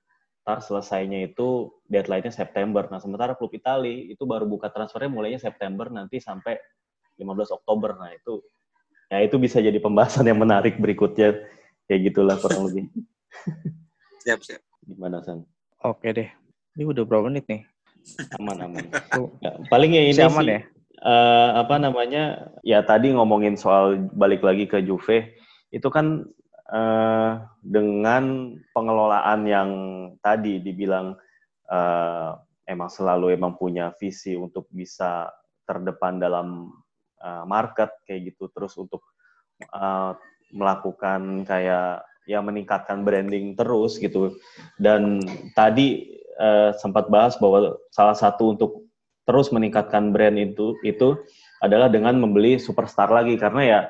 [0.42, 2.88] Ntar selesainya itu deadline-nya September.
[2.90, 6.58] Nah, sementara klub Itali itu baru buka transfernya mulainya September nanti sampai
[7.20, 7.94] 15 Oktober.
[7.94, 8.42] Nah, itu
[9.12, 11.36] ya itu bisa jadi pembahasan yang menarik berikutnya.
[11.86, 12.88] Kayak gitulah kurang lebih.
[14.22, 14.62] Siap, siap.
[14.86, 15.42] Gimana, San?
[15.82, 16.30] Oke deh.
[16.78, 17.66] Ini udah berapa menit nih?
[18.38, 18.86] Aman, aman.
[19.42, 20.60] ya, paling ya ini aman sih, ya?
[21.02, 25.36] Uh, apa namanya ya tadi ngomongin soal balik lagi ke Juve
[25.74, 26.26] itu kan
[26.70, 29.70] uh, dengan pengelolaan yang
[30.22, 31.18] tadi dibilang
[31.68, 35.28] uh, emang selalu emang punya visi untuk bisa
[35.66, 36.70] terdepan dalam
[37.22, 39.02] uh, market kayak gitu terus untuk
[39.74, 40.14] uh,
[40.52, 44.36] melakukan kayak ya meningkatkan branding terus gitu.
[44.78, 45.22] Dan
[45.58, 48.86] tadi uh, sempat bahas bahwa salah satu untuk
[49.22, 51.14] terus meningkatkan brand itu itu
[51.62, 53.80] adalah dengan membeli superstar lagi karena ya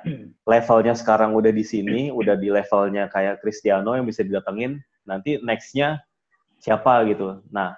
[0.44, 4.76] levelnya sekarang udah di sini, udah di levelnya kayak Cristiano yang bisa didatengin,
[5.08, 6.04] nanti nextnya
[6.60, 7.40] siapa gitu.
[7.48, 7.72] Nah,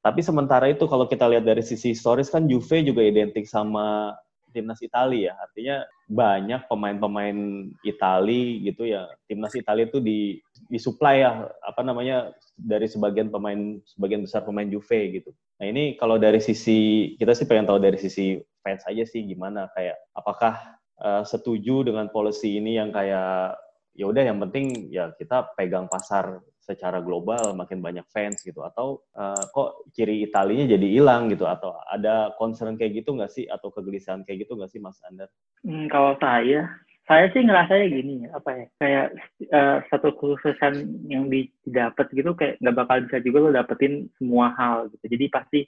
[0.00, 4.14] tapi sementara itu kalau kita lihat dari sisi historis kan Juve juga identik sama
[4.54, 5.32] timnas Italia ya.
[5.42, 7.38] Artinya banyak pemain-pemain
[7.82, 9.10] Italia gitu ya.
[9.26, 10.38] Timnas Italia itu di
[10.68, 15.30] disuplai ya apa namanya dari sebagian pemain sebagian besar pemain Juve gitu.
[15.60, 19.72] Nah, ini kalau dari sisi kita sih pengen tahu dari sisi fans aja sih gimana
[19.72, 20.56] kayak apakah
[21.00, 23.56] uh, setuju dengan policy ini yang kayak
[23.96, 29.02] ya udah yang penting ya kita pegang pasar secara global makin banyak fans gitu atau
[29.18, 33.74] uh, kok ciri Italinya jadi hilang gitu atau ada concern kayak gitu nggak sih atau
[33.74, 35.26] kegelisahan kayak gitu nggak sih Mas Ander?
[35.66, 36.70] Hmm, kalau saya
[37.10, 39.06] saya sih ngerasanya gini apa ya kayak
[39.50, 44.86] uh, satu kekhususan yang didapat gitu kayak nggak bakal bisa juga lo dapetin semua hal
[44.94, 45.66] gitu jadi pasti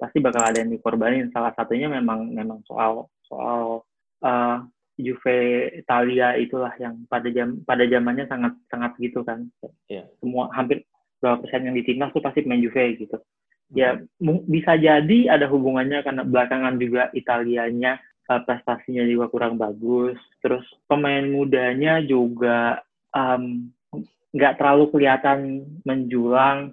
[0.00, 1.28] pasti bakal ada yang dikorbanin.
[1.28, 3.84] Salah satunya memang memang soal soal
[4.24, 4.64] uh,
[4.96, 9.52] Juve Italia itulah yang pada jam pada zamannya sangat sangat gitu kan.
[9.92, 10.08] Yeah.
[10.24, 10.88] Semua hampir
[11.20, 13.20] berapa persen yang di timnas tuh pasti main Juve gitu.
[13.70, 14.48] Ya mm-hmm.
[14.48, 18.00] bisa jadi ada hubungannya karena belakangan juga Italianya
[18.30, 20.14] uh, prestasinya juga kurang bagus.
[20.38, 22.78] Terus pemain mudanya juga
[24.30, 26.70] nggak um, terlalu kelihatan menjulang.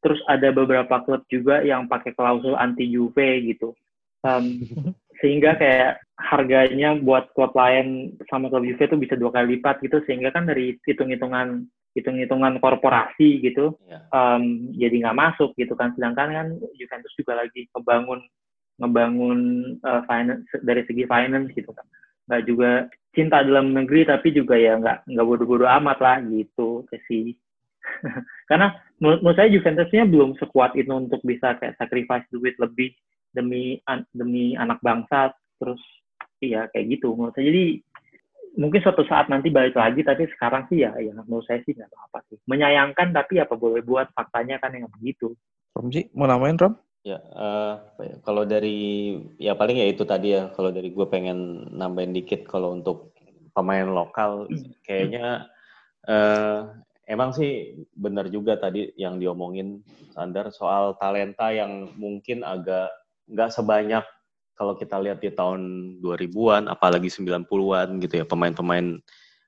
[0.00, 3.74] Terus ada beberapa klub juga yang pakai klausul anti Juve gitu.
[4.22, 4.62] Um,
[5.20, 10.00] sehingga kayak harganya buat klub lain sama klub Juve itu bisa dua kali lipat gitu.
[10.06, 13.74] Sehingga kan dari hitung-hitungan hitung-hitungan korporasi gitu
[14.14, 15.90] um, jadi nggak masuk gitu kan.
[15.98, 16.48] Sedangkan kan
[16.78, 18.22] Juventus juga lagi ngebangun
[18.80, 19.40] ngebangun
[19.84, 21.84] uh, finance dari segi finance gitu kan
[22.30, 27.34] nggak juga cinta dalam negeri tapi juga ya nggak nggak bodoh-bodoh amat lah gitu sih.
[28.48, 28.70] Karena
[29.02, 32.94] menurut, menurut saya Juventusnya belum sekuat itu untuk bisa kayak sacrifice duit lebih
[33.34, 35.82] demi an, demi anak bangsa terus
[36.38, 37.50] iya kayak gitu menurut saya.
[37.50, 37.82] Jadi
[38.54, 41.90] mungkin suatu saat nanti balik lagi tapi sekarang sih ya ya menurut saya sih nggak
[41.90, 42.38] apa sih.
[42.46, 45.34] Menyayangkan tapi apa boleh buat faktanya kan yang begitu.
[45.74, 47.74] Rom sih mau namain Rom ya, uh,
[48.20, 52.76] kalau dari ya paling ya itu tadi ya kalau dari gue pengen nambahin dikit kalau
[52.76, 53.16] untuk
[53.56, 54.46] pemain lokal
[54.86, 55.48] kayaknya
[56.06, 56.70] uh,
[57.08, 59.82] emang sih benar juga tadi yang diomongin
[60.14, 62.92] Sander soal talenta yang mungkin agak
[63.30, 64.04] nggak sebanyak
[64.54, 65.60] kalau kita lihat di tahun
[66.04, 69.00] 2000-an apalagi 90-an gitu ya pemain-pemain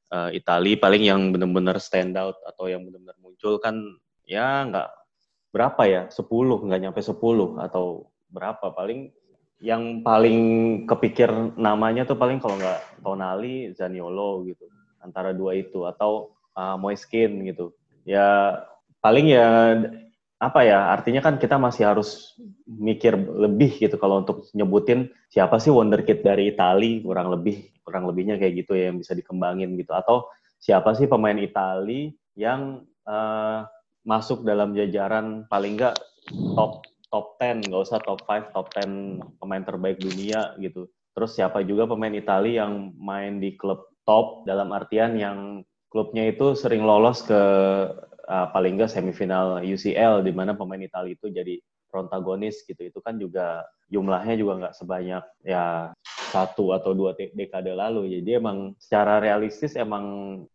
[0.08, 3.76] uh, Itali paling yang benar-benar stand out atau yang benar-benar muncul kan
[4.24, 4.88] ya nggak
[5.52, 6.02] berapa ya?
[6.08, 8.72] 10 nggak nyampe 10 atau berapa.
[8.72, 9.12] Paling
[9.62, 10.40] yang paling
[10.90, 14.66] kepikir namanya tuh paling kalau nggak Tonali Zaniolo gitu.
[14.98, 15.84] Antara dua itu.
[15.84, 17.76] Atau uh, Moiskin gitu.
[18.02, 18.58] Ya
[18.98, 19.78] paling ya
[20.42, 22.34] apa ya artinya kan kita masih harus
[22.66, 28.42] mikir lebih gitu kalau untuk nyebutin siapa sih wonderkid dari Itali kurang lebih kurang lebihnya
[28.42, 29.94] kayak gitu ya yang bisa dikembangin gitu.
[29.94, 30.26] Atau
[30.58, 33.66] siapa sih pemain Itali yang uh,
[34.02, 35.96] masuk dalam jajaran paling enggak
[36.58, 36.82] top
[37.12, 40.88] top 10 nggak usah top 5 top 10 pemain terbaik dunia gitu.
[41.12, 45.60] Terus siapa juga pemain Itali yang main di klub top dalam artian yang
[45.92, 47.40] klubnya itu sering lolos ke
[48.26, 51.60] uh, paling nggak semifinal UCL di mana pemain Italia itu jadi
[51.92, 52.80] protagonis gitu.
[52.88, 55.92] Itu kan juga jumlahnya juga nggak sebanyak ya
[56.32, 58.08] satu atau dua dekade lalu.
[58.08, 60.04] Jadi emang secara realistis emang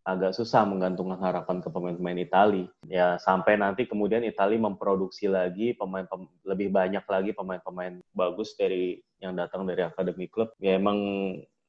[0.02, 6.10] agak susah menggantungkan harapan ke pemain-pemain Italia ya sampai nanti kemudian Italia memproduksi lagi pemain
[6.10, 10.50] pem, lebih banyak lagi pemain-pemain bagus dari yang datang dari akademi klub.
[10.58, 10.98] Ya emang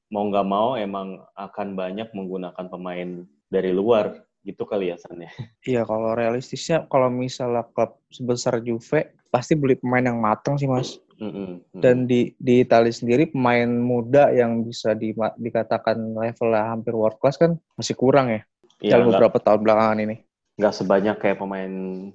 [0.09, 4.25] mau nggak mau emang akan banyak menggunakan pemain dari luar.
[4.47, 5.31] Gitu kali ya ya.
[5.67, 11.01] Iya kalau realistisnya kalau misalnya klub sebesar Juve pasti beli pemain yang matang sih mas.
[11.19, 11.51] Mm -hmm.
[11.75, 17.35] Dan di di Italia sendiri pemain muda yang bisa di, dikatakan levelnya hampir world class
[17.35, 18.43] kan masih kurang ya,
[18.79, 20.17] ya dalam beberapa tahun belakangan ini.
[20.59, 21.73] Nggak sebanyak kayak pemain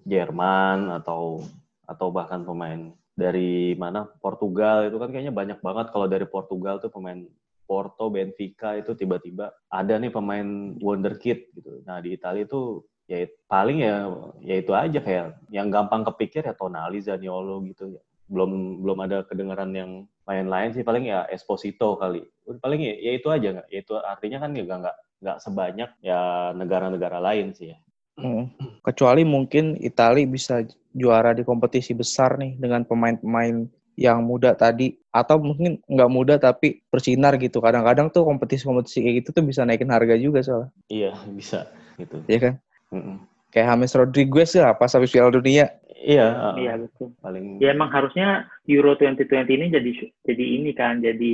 [0.07, 1.43] Jerman atau
[1.83, 6.89] atau bahkan pemain dari mana Portugal itu kan kayaknya banyak banget kalau dari Portugal tuh
[6.89, 7.27] pemain
[7.63, 11.81] Porto, Benfica itu tiba-tiba ada nih pemain wonderkid gitu.
[11.87, 14.07] Nah di Italia itu ya paling ya
[14.39, 18.01] ya itu aja kayak yang gampang kepikir ya Tonali, Zaniolo gitu ya.
[18.31, 19.91] Belum belum ada kedengaran yang
[20.23, 22.23] lain-lain sih paling ya Esposito kali.
[22.63, 23.67] Paling ya, ya itu aja nggak.
[23.67, 27.77] Ya itu artinya kan juga nggak nggak sebanyak ya negara-negara lain sih ya.
[28.19, 28.53] Hmm.
[28.85, 30.61] Kecuali mungkin Italia bisa
[30.93, 36.81] juara di kompetisi besar nih dengan pemain-pemain yang muda tadi atau mungkin nggak muda tapi
[36.89, 37.61] bersinar gitu.
[37.61, 40.69] Kadang-kadang tuh kompetisi-kompetisi kayak gitu tuh bisa naikin harga juga soalnya.
[40.89, 42.21] Iya bisa gitu.
[42.29, 42.53] Iya kan?
[42.93, 43.17] Mm-mm.
[43.49, 45.69] Kayak James Rodriguez ya pas habis Piala Dunia.
[46.03, 46.27] Iya.
[46.29, 47.15] uh, Iya betul.
[47.23, 47.63] Paling.
[47.63, 49.91] Ya emang harusnya Euro 2020 ini jadi
[50.27, 51.33] jadi ini kan, jadi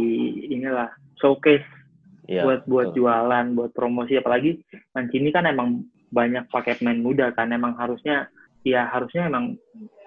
[0.52, 1.66] inilah showcase
[2.30, 3.08] iya, buat buat betul.
[3.08, 4.20] jualan, buat promosi.
[4.20, 4.62] Apalagi
[4.94, 5.84] Mancini kan emang
[6.14, 8.30] banyak pakai pemain muda kan, emang harusnya
[8.62, 9.58] ya harusnya emang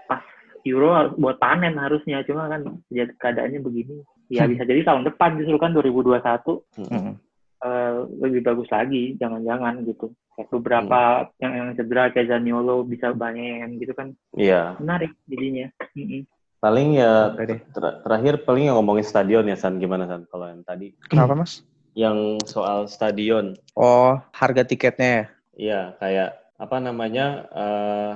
[0.06, 0.22] pas
[0.62, 3.98] Euro buat panen harusnya, cuma kan jadi keadaannya begini.
[4.30, 4.54] Ya Hmm.
[4.54, 6.88] bisa jadi tahun depan justru kan 2021 Mm-mm.
[6.88, 7.14] Hmm.
[7.62, 10.10] Eh, lebih bagus lagi, jangan-jangan gitu.
[10.32, 11.00] Kayak beberapa
[11.38, 14.80] yang yang cedera kayak Zaniolo bisa banyak yang gitu kan Iya.
[14.80, 15.68] menarik jadinya.
[15.92, 16.24] Mm-mm.
[16.58, 17.34] Paling ya
[17.74, 21.60] ter- terakhir paling yang ngomongin stadion ya San gimana San kalau yang tadi Kenapa mas?
[21.98, 25.24] yang soal stadion Oh harga tiketnya ya?
[25.52, 27.44] Iya, kayak apa namanya?
[27.52, 28.12] eh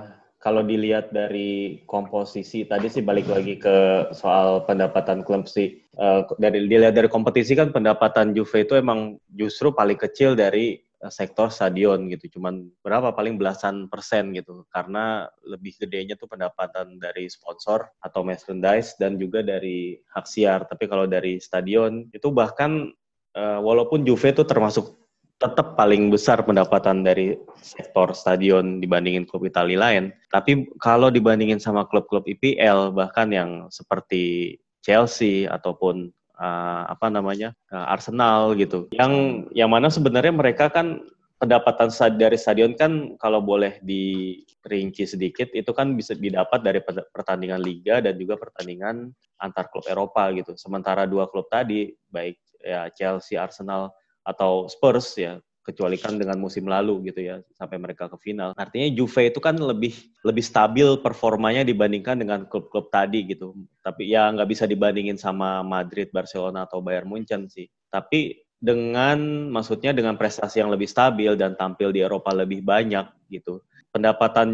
[0.47, 5.83] kalau dilihat dari komposisi tadi sih balik lagi ke soal pendapatan klub sih.
[5.83, 11.11] Eh, dari dilihat dari kompetisi kan pendapatan Juve itu emang justru paling kecil dari eh,
[11.11, 12.39] sektor stadion gitu.
[12.39, 14.63] Cuman berapa paling belasan persen gitu.
[14.71, 20.71] Karena lebih gedenya tuh pendapatan dari sponsor atau merchandise dan juga dari hak siar.
[20.71, 22.95] Tapi kalau dari stadion itu bahkan
[23.35, 24.95] eh, walaupun Juve itu termasuk
[25.37, 30.05] tetap paling besar pendapatan dari sektor stadion dibandingin klub Italia lain.
[30.33, 36.09] Tapi kalau dibandingin sama klub-klub IPL bahkan yang seperti Chelsea ataupun
[36.41, 41.05] uh, apa namanya uh, Arsenal gitu, yang yang mana sebenarnya mereka kan
[41.37, 47.61] pendapatan dari stadion kan kalau boleh dirinci sedikit itu kan bisa didapat dari per- pertandingan
[47.61, 50.57] liga dan juga pertandingan antar klub Eropa gitu.
[50.57, 53.93] Sementara dua klub tadi baik ya Chelsea, Arsenal
[54.27, 58.55] atau Spurs ya kecualikan dengan musim lalu gitu ya sampai mereka ke final.
[58.55, 63.51] Artinya Juve itu kan lebih lebih stabil performanya dibandingkan dengan klub-klub tadi gitu.
[63.83, 67.67] Tapi ya nggak bisa dibandingin sama Madrid, Barcelona atau Bayern Munchen sih.
[67.91, 73.59] Tapi dengan maksudnya dengan prestasi yang lebih stabil dan tampil di Eropa lebih banyak gitu.
[73.91, 74.49] Pendapatan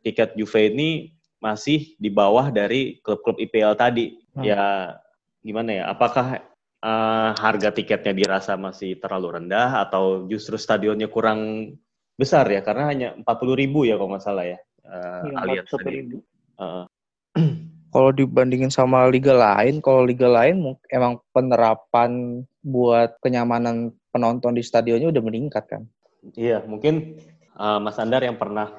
[0.00, 1.12] tiket Juve ini
[1.44, 4.16] masih di bawah dari klub-klub IPL tadi.
[4.32, 4.48] Hmm.
[4.48, 4.96] Ya
[5.44, 5.84] gimana ya?
[5.92, 6.40] Apakah
[6.84, 11.72] eh, harga tiketnya dirasa masih terlalu rendah atau justru stadionnya kurang
[12.14, 14.58] besar ya karena hanya 40 ribu ya kalau nggak salah ya
[15.40, 15.96] Allianz 41 Stadium.
[15.96, 16.16] ribu.
[16.60, 16.84] Heeh.
[17.94, 25.14] Kalau dibandingin sama liga lain, kalau liga lain emang penerapan buat kenyamanan penonton di stadionnya
[25.14, 25.82] udah meningkat kan?
[26.34, 27.22] Iya mungkin
[27.54, 28.74] eh, Mas Andar yang pernah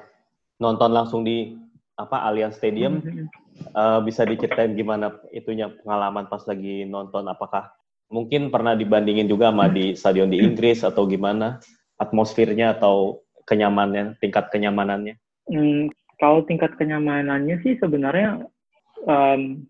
[0.60, 1.56] nonton langsung di
[1.96, 3.24] apa Allianz Stadium Mhm.
[3.72, 7.72] eh, bisa diceritain gimana itunya pengalaman pas lagi nonton apakah
[8.06, 11.58] mungkin pernah dibandingin juga sama di stadion di Inggris atau gimana
[11.98, 18.42] atmosfernya atau kenyamanannya tingkat kenyamanannya Hmm, kalau tingkat kenyamanannya sih sebenarnya
[19.06, 19.62] em,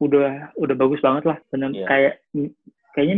[0.00, 1.84] udah udah bagus banget lah, benar Iya.
[1.84, 2.14] kayak
[2.96, 3.16] kayaknya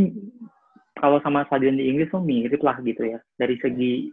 [0.99, 4.11] kalau sama stadion di Inggris tuh mirip lah gitu ya dari segi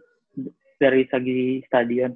[0.78, 2.14] dari segi stadion.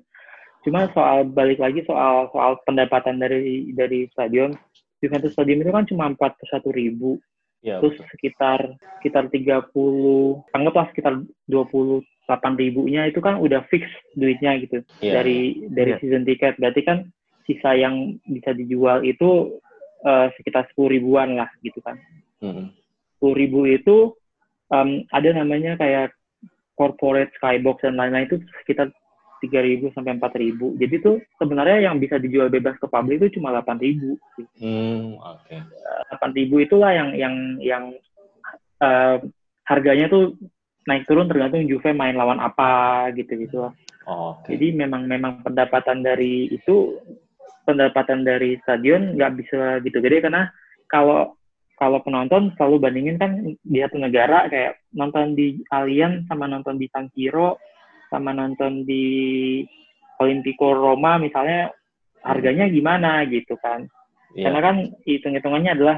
[0.62, 4.54] Cuma soal balik lagi soal soal pendapatan dari dari stadion
[5.02, 7.18] Juventus Stadium itu kan cuma 41 ribu
[7.62, 9.70] ya terus sekitar sekitar 30
[10.50, 12.02] anggaplah sekitar 28
[12.58, 15.12] ribunya itu kan udah fix duitnya gitu Iya.
[15.16, 15.38] dari
[15.70, 15.98] dari Iya.
[16.02, 16.98] season ticket berarti kan
[17.42, 19.58] sisa yang bisa dijual itu
[20.02, 21.94] eh, sekitar 10 ribuan lah gitu kan
[22.42, 22.74] Mm-mm.
[23.22, 24.18] 10 ribu itu
[24.68, 26.10] em, ada namanya kayak
[26.74, 28.90] corporate skybox dan lain-lain itu sekitar
[29.42, 34.14] 3.000 sampai 4.000 jadi tuh sebenarnya yang bisa dijual bebas ke publik itu cuma 8.000
[34.62, 35.56] Hmm, oke.
[36.22, 37.84] 8.000 itulah yang yang yang
[38.78, 39.16] eh,
[39.66, 40.38] harganya tuh
[40.86, 43.70] naik turun tergantung Juve main lawan apa gitu gitu
[44.02, 44.50] Oh, oke.
[44.50, 46.98] Jadi memang memang pendapatan dari itu
[47.62, 50.50] pendapatan dari stadion nggak bisa gitu gede karena
[50.90, 51.38] kalau
[51.78, 56.86] kalau penonton selalu bandingin kan di satu negara kayak nonton di Allianz sama nonton di
[56.90, 57.58] San Siro
[58.12, 59.04] sama nonton di
[60.20, 61.72] Olimpico Roma misalnya
[62.22, 63.88] harganya gimana gitu kan.
[64.32, 64.48] Iya.
[64.48, 65.96] karena kan hitung-hitungannya adalah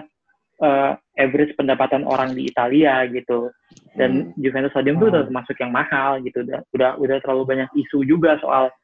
[0.59, 0.93] eh,
[1.23, 3.51] average pendapatan orang di Italia gitu.
[3.95, 6.43] Dan Juventus Stadium tuh udah termasuk yang mahal gitu.
[6.43, 8.75] Udah udah udah terlalu banyak isu juga soal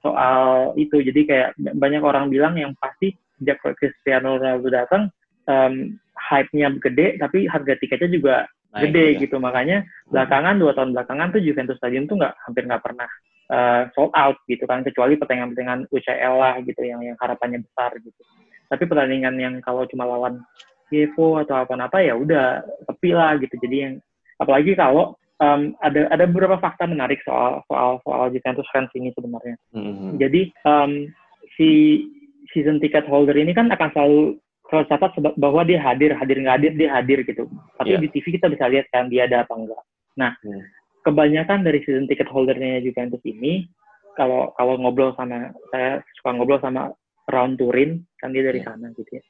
[0.00, 1.04] soal itu.
[1.04, 5.02] Jadi kayak banyak orang bilang yang pasti sejak Cristiano Ronaldo datang
[5.48, 8.36] em, hype-nya gede tapi harga tiketnya juga
[8.74, 9.20] Naik gede juga.
[9.22, 9.78] gitu makanya
[10.10, 13.08] belakangan dua tahun belakangan tuh Juventus Stadium tuh nggak hampir nggak pernah
[13.54, 18.22] eh, sold out gitu kan kecuali pertandingan-pertandingan UCL lah gitu yang yang harapannya besar gitu
[18.66, 20.42] tapi pertandingan yang kalau cuma lawan
[20.90, 22.60] Chievo atau apa apa ya udah
[22.90, 23.94] sepi lah gitu jadi yang
[24.42, 29.56] apalagi kalau um, ada ada beberapa fakta menarik soal soal soal Juventus fans ini sebenarnya.
[29.74, 30.20] Mhm.
[30.20, 30.92] Jadi um,
[31.56, 31.70] si
[32.52, 34.20] season ticket holder ini kan akan selalu
[34.74, 37.46] selalu catat bahwa dia hadir, hadir nggak hadir dia hadir gitu.
[37.78, 38.02] Tapi Iya.
[38.02, 39.82] di TV kita bisa lihat kan dia ada apa enggak.
[40.18, 40.62] Nah, Hmm.
[41.06, 43.70] kebanyakan dari season ticket holdernya Juventus ini
[44.18, 46.90] kalau kalau ngobrol sama saya suka ngobrol sama
[47.30, 48.74] Round Turin kan dia dari Iya.
[48.74, 49.22] sana gitu ya.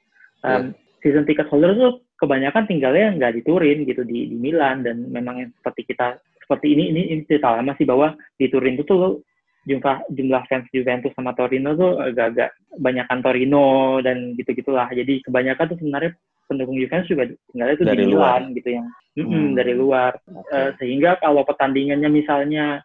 [0.45, 0.73] Um,
[1.05, 5.37] Season ticket holder tuh kebanyakan tinggalnya nggak di Turin gitu di di Milan dan memang
[5.37, 9.21] yang seperti kita seperti ini ini ini cerita lama sih bahwa di Turin itu tuh
[9.65, 14.89] jumlah jumlah fans Juventus sama Torino tuh agak-agak banyakan Torino dan gitu-gitulah.
[14.93, 16.13] Jadi kebanyakan tuh sebenarnya
[16.45, 18.41] pendukung Juventus juga tinggalnya tuh Dari di luar.
[18.53, 19.55] Gitu yang Hmm.
[19.55, 20.19] dari luar.
[20.27, 20.51] Oke.
[20.51, 22.83] Eh, sehingga kalau pertandingannya misalnya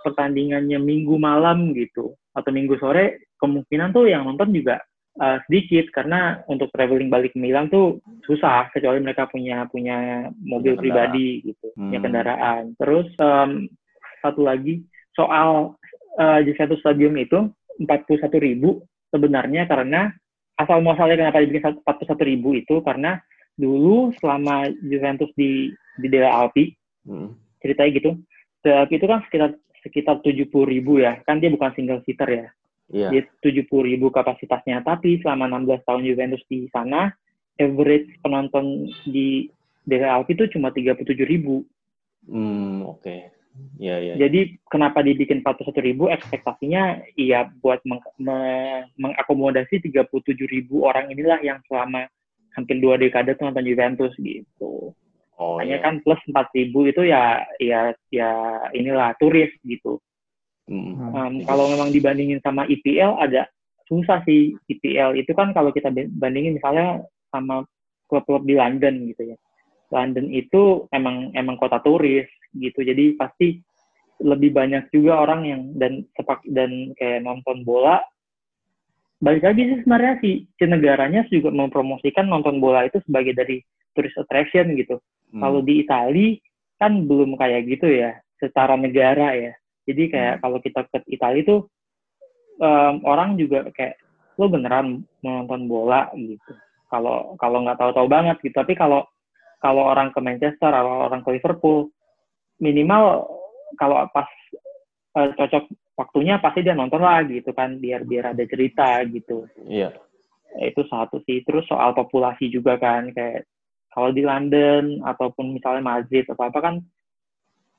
[0.00, 4.80] pertandingannya minggu malam gitu atau minggu sore kemungkinan tuh yang nonton juga
[5.16, 10.76] eh, sedikit karena untuk traveling balik ke Milan tuh susah kecuali mereka punya punya mobil
[10.76, 12.04] Punya pribadi gitu punya Hmm.
[12.04, 13.64] kendaraan terus em,
[14.20, 14.84] satu lagi
[15.16, 15.72] soal
[16.16, 20.10] eh, Juventus Stadium itu 41.000 ribu sebenarnya karena
[20.56, 23.20] asal muasalnya kenapa dibikin 41.000 ribu itu karena
[23.56, 26.72] dulu selama Juventus di di daerah Alpi
[27.08, 27.28] Mhm.
[27.62, 28.10] ceritanya gitu.
[28.60, 29.50] Daerah Alpi itu kan sekitar
[29.86, 32.46] sekitar 70 ribu ya, kan dia bukan single seater ya.
[32.90, 33.08] Iya.
[33.10, 37.14] Dia 70 ribu kapasitasnya, tapi selama 16 tahun Juventus di sana,
[37.58, 39.46] average penonton di
[39.86, 41.62] daerah Alpi itu cuma 37 ribu.
[42.26, 43.35] Hmm, oke.
[43.76, 44.14] Iya, iya.
[44.16, 46.08] Jadi kenapa dibikin 41 ribu?
[46.08, 52.08] Ekspektasinya iya buat meng- me- mengakomodasi 37 ribu orang inilah yang selama
[52.56, 54.96] hampir dua dekade tuh nonton Juventus gitu.
[55.36, 55.84] Oh, Hanya iya.
[55.84, 58.30] kan plus 4000 itu ya ya ya
[58.72, 60.00] inilah turis gitu.
[60.66, 61.12] Mhm.
[61.12, 61.46] Um, Iya.
[61.46, 63.52] kalau memang dibandingin sama IPL agak
[63.86, 67.68] susah sih IPL itu kan kalau kita bandingin misalnya sama
[68.08, 69.36] klub-klub di London gitu ya.
[69.92, 72.26] London itu emang emang kota turis
[72.58, 72.80] gitu.
[72.82, 73.60] Jadi pasti
[74.20, 78.00] lebih banyak juga orang yang dan sepak dan kayak nonton bola
[79.20, 83.64] balik lagi sih sebenarnya si, si negaranya juga mempromosikan nonton bola itu sebagai dari
[83.96, 85.00] tourist attraction gitu.
[85.32, 85.40] Hmm.
[85.40, 86.36] Kalau di Itali
[86.76, 89.52] kan belum kayak gitu ya, secara negara ya.
[89.88, 90.42] Jadi kayak Hmm.
[90.44, 91.64] kalau kita ke Itali tuh
[92.60, 93.96] em, orang juga kayak
[94.36, 96.52] lo beneran mau nonton bola gitu.
[96.92, 98.52] Kalau kalau nggak tahu-tahu banget gitu.
[98.52, 99.08] Tapi kalau
[99.64, 101.88] kalau orang ke Manchester atau orang ke Liverpool
[102.60, 103.28] minimal
[103.76, 104.28] kalau pas
[105.16, 105.64] eh, cocok
[105.96, 109.48] waktunya pasti dia nonton lah gitu kan biar biar ada cerita gitu.
[109.66, 109.92] Iya.
[110.56, 111.44] itu satu sih.
[111.44, 113.44] Terus soal populasi juga kan kayak
[113.92, 116.74] kalau di London ataupun misalnya Madrid atau apa kan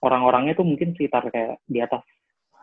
[0.02, 2.06] orang-orangnya tuh mungkin sekitar kayak di atas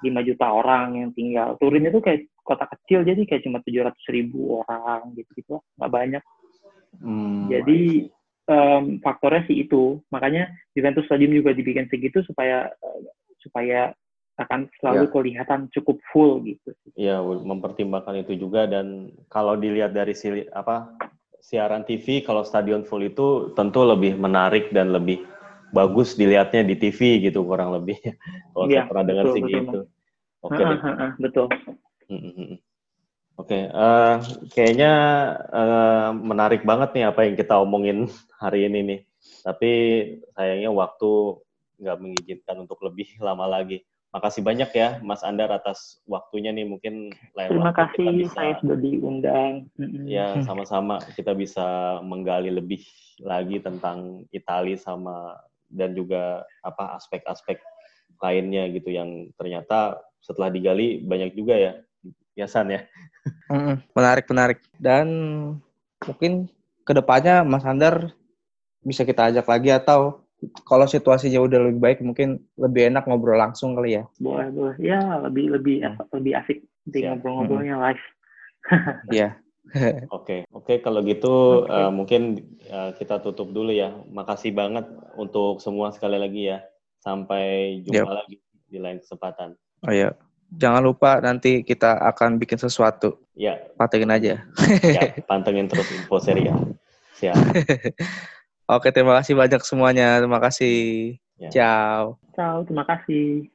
[0.03, 1.59] 5 juta orang yang tinggal.
[1.59, 6.23] Turin itu kayak kota kecil jadi kayak cuma 700 ribu orang gitu gitu nggak banyak.
[7.03, 8.07] Hmm, jadi
[8.49, 10.01] em, faktornya sih itu.
[10.13, 13.01] Makanya Juventus Stadium juga dibikin segitu supaya eh,
[13.41, 13.93] supaya
[14.35, 16.75] akan selalu kelihatan cukup full gitu.
[16.99, 18.67] Iya, mempertimbangkan itu juga.
[18.67, 20.91] Dan kalau dilihat dari sili, apa
[21.39, 25.23] siaran TV kalau stadion full itu tentu lebih menarik dan lebih
[25.71, 28.01] bagus dilihatnya di TV gitu kurang lebih.
[28.55, 29.79] kalau saya pernah dengar betul, sih betul, gitu.
[30.45, 30.63] Oke.
[30.65, 31.47] Heeh, betul.
[32.11, 32.57] Mm, mm,
[33.35, 34.15] Oke, eh,
[34.55, 34.93] kayaknya
[35.51, 38.07] eh, menarik banget nih apa yang kita omongin
[38.43, 39.01] hari ini nih.
[39.43, 39.71] Tapi
[40.39, 41.43] sayangnya waktu
[41.83, 43.83] nggak mengizinkan untuk lebih lama lagi.
[44.15, 46.63] Makasih banyak ya, Mas Andar atas waktunya nih.
[46.63, 49.53] Mungkin lain terima waktu kita kasih bisa, saya sudah diundang
[50.07, 52.87] ya sama-sama kita bisa menggali lebih
[53.19, 55.35] lagi tentang Itali sama
[55.67, 57.59] dan juga apa aspek-aspek
[58.23, 61.73] lainnya gitu yang ternyata setelah digali banyak juga ya,
[62.35, 62.85] ya San ya.
[63.49, 64.59] Mm-mm, menarik menarik.
[64.77, 65.07] Dan
[66.05, 66.51] mungkin
[66.85, 68.13] ke depannya Mas Andar
[68.85, 70.21] bisa kita ajak lagi atau
[70.69, 74.05] kalau situasinya udah lebih baik mungkin lebih enak ngobrol langsung kali ya?
[74.21, 74.77] Boleh boleh.
[74.77, 75.81] Ya lebih lebih
[76.13, 76.59] lebih asik
[76.93, 78.05] ngobrol-ngobrolnya live.
[79.13, 79.29] Iya.
[80.13, 80.85] Oke, oke.
[80.85, 81.73] Kalau gitu Oke.
[81.73, 82.23] eh, mungkin
[82.69, 83.97] eh, kita tutup dulu ya.
[84.13, 84.85] Makasih banget
[85.17, 86.61] untuk semua sekali lagi ya.
[87.01, 89.57] Sampai jumpa lagi di lain kesempatan.
[89.85, 90.13] oh iya
[90.57, 93.19] jangan lupa nanti kita akan bikin sesuatu.
[93.35, 94.45] Ya, pantengin aja.
[94.83, 96.57] Ya pantengin terus info seri ya.
[97.19, 97.37] Siap.
[98.75, 100.23] oke terima kasih banyak semuanya.
[100.23, 100.77] Terima kasih.
[101.39, 101.51] Ya.
[101.51, 102.19] ciao.
[102.35, 103.51] Ciao terima kasih